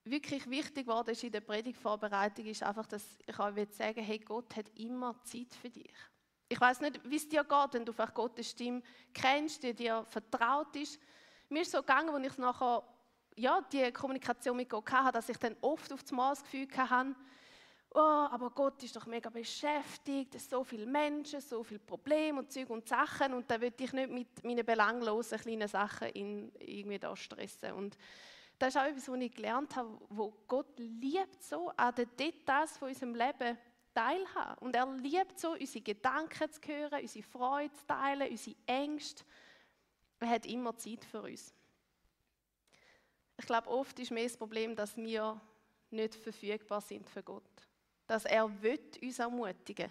wirklich 0.05 0.49
wichtig 0.49 0.87
war 0.87 1.07
in 1.09 1.33
der 1.33 1.41
Predigtvorbereitung, 1.41 2.47
ist 2.47 2.63
einfach, 2.63 2.87
dass 2.87 3.19
ich 3.27 3.39
euch 3.39 3.69
sagen 3.73 4.03
hey, 4.03 4.19
Gott 4.21 4.57
hat 4.57 4.71
immer 4.77 5.21
Zeit 5.25 5.55
für 5.61 5.71
dich. 5.71 5.93
Ich 6.49 6.61
weiß 6.61 6.81
nicht, 6.81 7.01
wie 7.05 7.17
es 7.17 7.29
dir 7.29 7.43
geht, 7.43 7.73
wenn 7.73 7.85
du 7.85 7.93
vielleicht 7.93 8.15
Gottes 8.15 8.51
Stimme 8.51 8.83
kennst, 9.13 9.63
die 9.63 9.75
dir 9.75 10.05
vertraut 10.09 10.75
ist. 10.77 11.01
Mir 11.49 11.63
ist 11.63 11.73
so 11.73 11.79
gegangen, 11.79 12.11
als 12.11 12.27
ich 12.27 12.39
nachher 12.39 12.83
ja, 13.37 13.61
die 13.73 13.93
Kommunikation 13.93 14.57
mit 14.57 14.69
Gott 14.69 14.91
hatte, 14.91 15.13
dass 15.13 15.29
ich 15.29 15.37
dann 15.37 15.57
oft 15.61 15.93
auf 15.93 16.03
das 16.03 16.43
Gefühl 16.43 16.69
hatte, 16.77 17.15
oh, 17.95 18.29
aber 18.31 18.51
Gott 18.51 18.83
ist 18.83 18.95
doch 18.95 19.07
mega 19.07 19.31
beschäftigt, 19.31 20.35
es 20.35 20.49
so 20.49 20.63
viele 20.65 20.87
Menschen, 20.87 21.41
so 21.41 21.63
viele 21.63 21.81
Probleme 21.81 22.39
und 22.39 22.53
Zeug 22.53 22.71
und 22.71 22.89
Sachen 22.89 23.35
und 23.35 23.51
da 23.51 23.61
will 23.61 23.73
ich 23.79 23.93
nicht 23.93 24.11
mit 24.11 24.45
meinen 24.45 24.65
belanglosen 24.65 25.39
kleinen 25.39 25.69
Sachen 25.69 26.09
in, 26.09 26.53
irgendwie 26.59 26.99
da 26.99 27.15
stressen. 27.17 27.73
Und 27.73 27.97
das 28.59 28.71
ist 28.75 28.81
auch 28.81 28.85
etwas, 28.87 29.09
was 29.09 29.21
ich 29.21 29.35
gelernt 29.35 29.77
habe, 29.77 29.99
wo 30.09 30.33
Gott 30.47 30.79
liebt 30.79 31.43
so 31.43 31.71
an 31.77 31.95
den 31.95 32.09
Details 32.17 32.77
von 32.79 32.89
unserem 32.89 33.15
Leben 33.15 33.59
teilhaben. 33.97 34.59
Und 34.59 34.77
er 34.77 34.87
liebt 34.97 35.39
so, 35.39 35.53
unsere 35.53 35.83
Gedanken 35.83 36.53
zu 36.53 36.61
hören, 36.67 37.01
unsere 37.01 37.25
Freude 37.25 37.73
zu 37.73 37.87
teilen, 37.87 38.31
unsere 38.31 38.57
Ängste. 38.67 39.25
Er 40.21 40.29
hat 40.29 40.47
immer 40.47 40.77
Zeit 40.77 41.05
für 41.05 41.23
uns. 41.23 41.55
Ich 43.39 43.47
glaube, 43.47 43.69
oft 43.69 43.99
ist 43.99 44.11
mehr 44.11 44.25
das 44.25 44.37
Problem, 44.37 44.75
dass 44.77 44.97
wir 44.97 45.41
nicht 45.91 46.15
verfügbar 46.15 46.81
sind 46.81 47.09
für 47.09 47.23
Gott. 47.23 47.43
Dass 48.07 48.25
er 48.25 48.45
uns 48.45 49.19
ermutigen. 49.19 49.91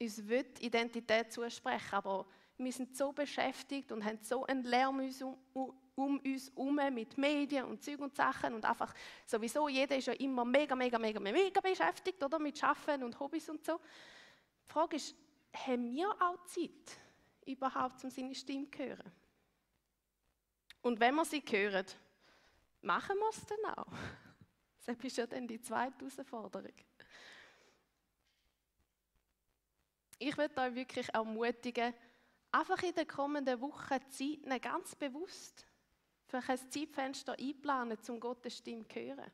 Uns 0.00 0.26
will 0.26 0.46
Identität 0.60 1.32
zusprechen, 1.32 1.94
aber 1.94 2.26
wir 2.58 2.72
sind 2.72 2.96
so 2.96 3.12
beschäftigt 3.12 3.92
und 3.92 4.04
haben 4.04 4.18
so 4.22 4.44
einen 4.44 4.64
Lärm 4.64 5.00
um 5.52 5.74
uns 5.96 6.50
herum 6.50 6.80
mit 6.92 7.16
Medien 7.16 7.66
und 7.66 7.82
Zeug 7.82 8.00
und 8.00 8.14
Sachen 8.14 8.54
und 8.54 8.64
einfach 8.64 8.92
sowieso, 9.26 9.68
jeder 9.68 9.96
ist 9.96 10.06
ja 10.06 10.12
immer 10.14 10.44
mega, 10.44 10.74
mega, 10.74 10.98
mega, 10.98 11.20
mega 11.20 11.60
beschäftigt, 11.60 12.22
oder? 12.22 12.38
Mit 12.38 12.58
Schaffen 12.58 13.02
und 13.04 13.18
Hobbys 13.18 13.48
und 13.48 13.64
so. 13.64 13.80
Die 14.66 14.72
Frage 14.72 14.96
ist, 14.96 15.14
haben 15.52 15.92
wir 15.92 16.10
auch 16.20 16.44
Zeit, 16.46 16.98
überhaupt 17.46 18.02
um 18.02 18.10
seine 18.10 18.34
Stimme 18.34 18.70
zu 18.70 18.78
hören? 18.78 19.12
Und 20.82 20.98
wenn 21.00 21.14
wir 21.14 21.24
sie 21.24 21.42
hören, 21.48 21.86
machen 22.82 23.16
wir 23.16 23.30
es 23.30 23.46
dann 23.46 23.74
auch? 23.74 23.92
Das 24.86 24.98
ist 25.02 25.16
ja 25.16 25.26
dann 25.26 25.48
die 25.48 25.62
zweite 25.62 26.04
Herausforderung. 26.04 26.74
Ich 30.18 30.36
möchte 30.36 30.60
euch 30.60 30.74
wirklich 30.74 31.08
ermutigen, 31.14 31.94
einfach 32.52 32.82
in 32.82 32.94
den 32.94 33.08
kommenden 33.08 33.58
Wochen 33.62 33.98
Zeit 34.10 34.62
ganz 34.62 34.94
bewusst 34.94 35.66
für 36.42 36.52
ein 36.52 36.70
Zeitfenster 36.70 37.36
einplanen, 37.38 37.98
um 38.08 38.20
Gottes 38.20 38.58
Stimme 38.58 38.86
zu 38.88 39.00
hören. 39.00 39.30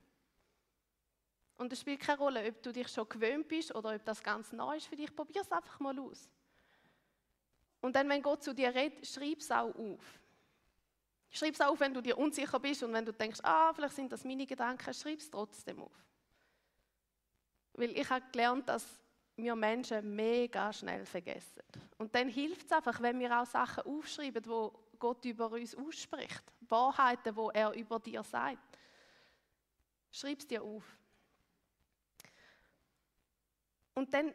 Und 1.56 1.72
es 1.72 1.80
spielt 1.80 2.00
keine 2.00 2.18
Rolle, 2.18 2.48
ob 2.48 2.62
du 2.62 2.72
dich 2.72 2.88
schon 2.88 3.08
gewöhnt 3.08 3.46
bist 3.48 3.74
oder 3.74 3.94
ob 3.94 4.04
das 4.04 4.22
ganz 4.22 4.52
neu 4.52 4.76
ist 4.76 4.86
für 4.86 4.96
dich. 4.96 5.14
Probier 5.14 5.42
es 5.42 5.52
einfach 5.52 5.78
mal 5.78 5.98
aus. 5.98 6.30
Und 7.82 7.94
dann, 7.96 8.08
wenn 8.08 8.22
Gott 8.22 8.42
zu 8.42 8.54
dir 8.54 8.74
redet, 8.74 9.06
schreib 9.06 9.38
es 9.38 9.50
auch 9.50 9.74
auf. 9.74 10.20
Schreib 11.30 11.54
es 11.54 11.60
auf, 11.60 11.78
wenn 11.80 11.94
du 11.94 12.00
dir 12.00 12.16
unsicher 12.18 12.58
bist 12.58 12.82
und 12.82 12.92
wenn 12.92 13.04
du 13.04 13.12
denkst, 13.12 13.40
ah, 13.42 13.72
vielleicht 13.72 13.94
sind 13.94 14.10
das 14.10 14.24
meine 14.24 14.46
Gedanken, 14.46 14.92
schreib 14.92 15.18
es 15.18 15.30
trotzdem 15.30 15.82
auf. 15.82 15.92
Weil 17.74 17.90
ich 17.90 18.08
habe 18.08 18.24
gelernt, 18.32 18.68
dass 18.68 18.98
wir 19.36 19.54
Menschen 19.54 20.14
mega 20.14 20.72
schnell 20.72 21.06
vergessen. 21.06 21.62
Und 21.98 22.14
dann 22.14 22.28
hilft 22.28 22.66
es 22.66 22.72
einfach, 22.72 23.00
wenn 23.00 23.18
wir 23.20 23.38
auch 23.38 23.46
Sachen 23.46 23.84
aufschreiben, 23.84 24.44
wo 24.46 24.72
Gott 24.98 25.24
über 25.24 25.50
uns 25.50 25.74
ausspricht. 25.74 26.42
Wahrheiten, 26.70 27.34
wo 27.36 27.50
er 27.50 27.72
über 27.72 27.98
dir 27.98 28.22
sagt. 28.22 28.78
Schreib 30.10 30.38
es 30.38 30.46
dir 30.46 30.62
auf. 30.62 30.84
Und 33.94 34.12
dann 34.14 34.34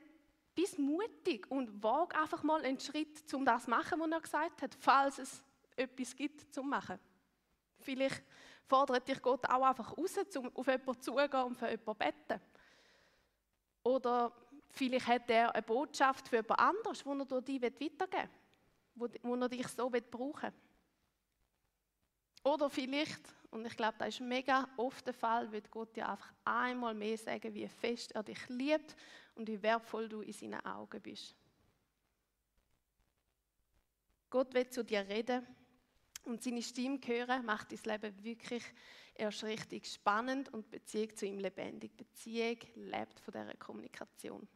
bist 0.53 0.79
mutig 0.79 1.49
und 1.49 1.83
wag 1.83 2.15
einfach 2.15 2.43
mal 2.43 2.63
einen 2.63 2.79
Schritt, 2.79 3.33
um 3.33 3.43
das 3.43 3.63
zu 3.65 3.69
machen, 3.69 3.99
was 3.99 4.11
er 4.11 4.21
gesagt 4.21 4.61
hat, 4.61 4.75
falls 4.75 5.19
es 5.19 5.43
etwas 5.75 6.15
gibt 6.15 6.53
zum 6.53 6.69
machen. 6.69 6.99
Vielleicht 7.79 8.23
fordert 8.65 9.07
dich 9.07 9.21
Gott 9.21 9.45
auch 9.49 9.63
einfach 9.63 9.97
raus, 9.97 10.15
um 10.37 10.55
auf 10.55 10.67
jemanden 10.67 11.01
zugehen 11.01 11.43
und 11.43 11.55
für 11.55 11.69
jemanden 11.69 11.97
beten. 11.97 12.41
Oder 13.83 14.31
vielleicht 14.71 15.07
hat 15.07 15.29
er 15.29 15.53
eine 15.53 15.61
Botschaft 15.61 16.27
für 16.27 16.37
jemand 16.37 16.59
anderes, 16.59 17.03
die 17.03 17.61
er 17.61 17.69
dich 17.69 17.91
weitergeben 17.91 18.29
will, 18.95 19.11
wo 19.21 19.35
er 19.35 19.49
dich 19.49 19.67
so 19.67 19.89
brauchen 19.89 20.43
will. 20.43 20.64
Oder 22.45 22.69
vielleicht, 22.69 23.21
und 23.49 23.65
ich 23.65 23.75
glaube, 23.75 23.95
das 23.97 24.09
ist 24.09 24.21
mega 24.21 24.69
oft 24.77 25.03
der 25.07 25.15
Fall, 25.15 25.51
wird 25.51 25.71
Gott 25.71 25.95
dir 25.95 26.07
einfach 26.07 26.31
einmal 26.43 26.93
mehr 26.93 27.17
sagen, 27.17 27.51
wie 27.55 27.67
fest 27.67 28.11
er 28.11 28.21
dich 28.21 28.37
liebt 28.49 28.95
und 29.33 29.47
wie 29.47 29.61
wertvoll 29.63 30.07
du 30.07 30.21
in 30.21 30.31
seinen 30.31 30.63
Augen 30.63 31.01
bist. 31.01 31.35
Gott 34.29 34.53
will 34.53 34.69
zu 34.69 34.83
dir 34.83 35.07
reden 35.07 35.47
und 36.25 36.43
seine 36.43 36.61
Stimme 36.61 36.99
hören, 37.03 37.45
macht 37.45 37.71
dein 37.71 37.99
Leben 37.99 38.23
wirklich 38.23 38.63
erst 39.15 39.43
richtig 39.43 39.87
spannend 39.87 40.53
und 40.53 40.69
Beziehung 40.69 41.15
zu 41.15 41.25
ihm 41.25 41.39
lebendig. 41.39 41.97
Beziehung 41.97 42.59
lebt 42.75 43.19
von 43.21 43.31
dieser 43.31 43.55
Kommunikation. 43.55 44.47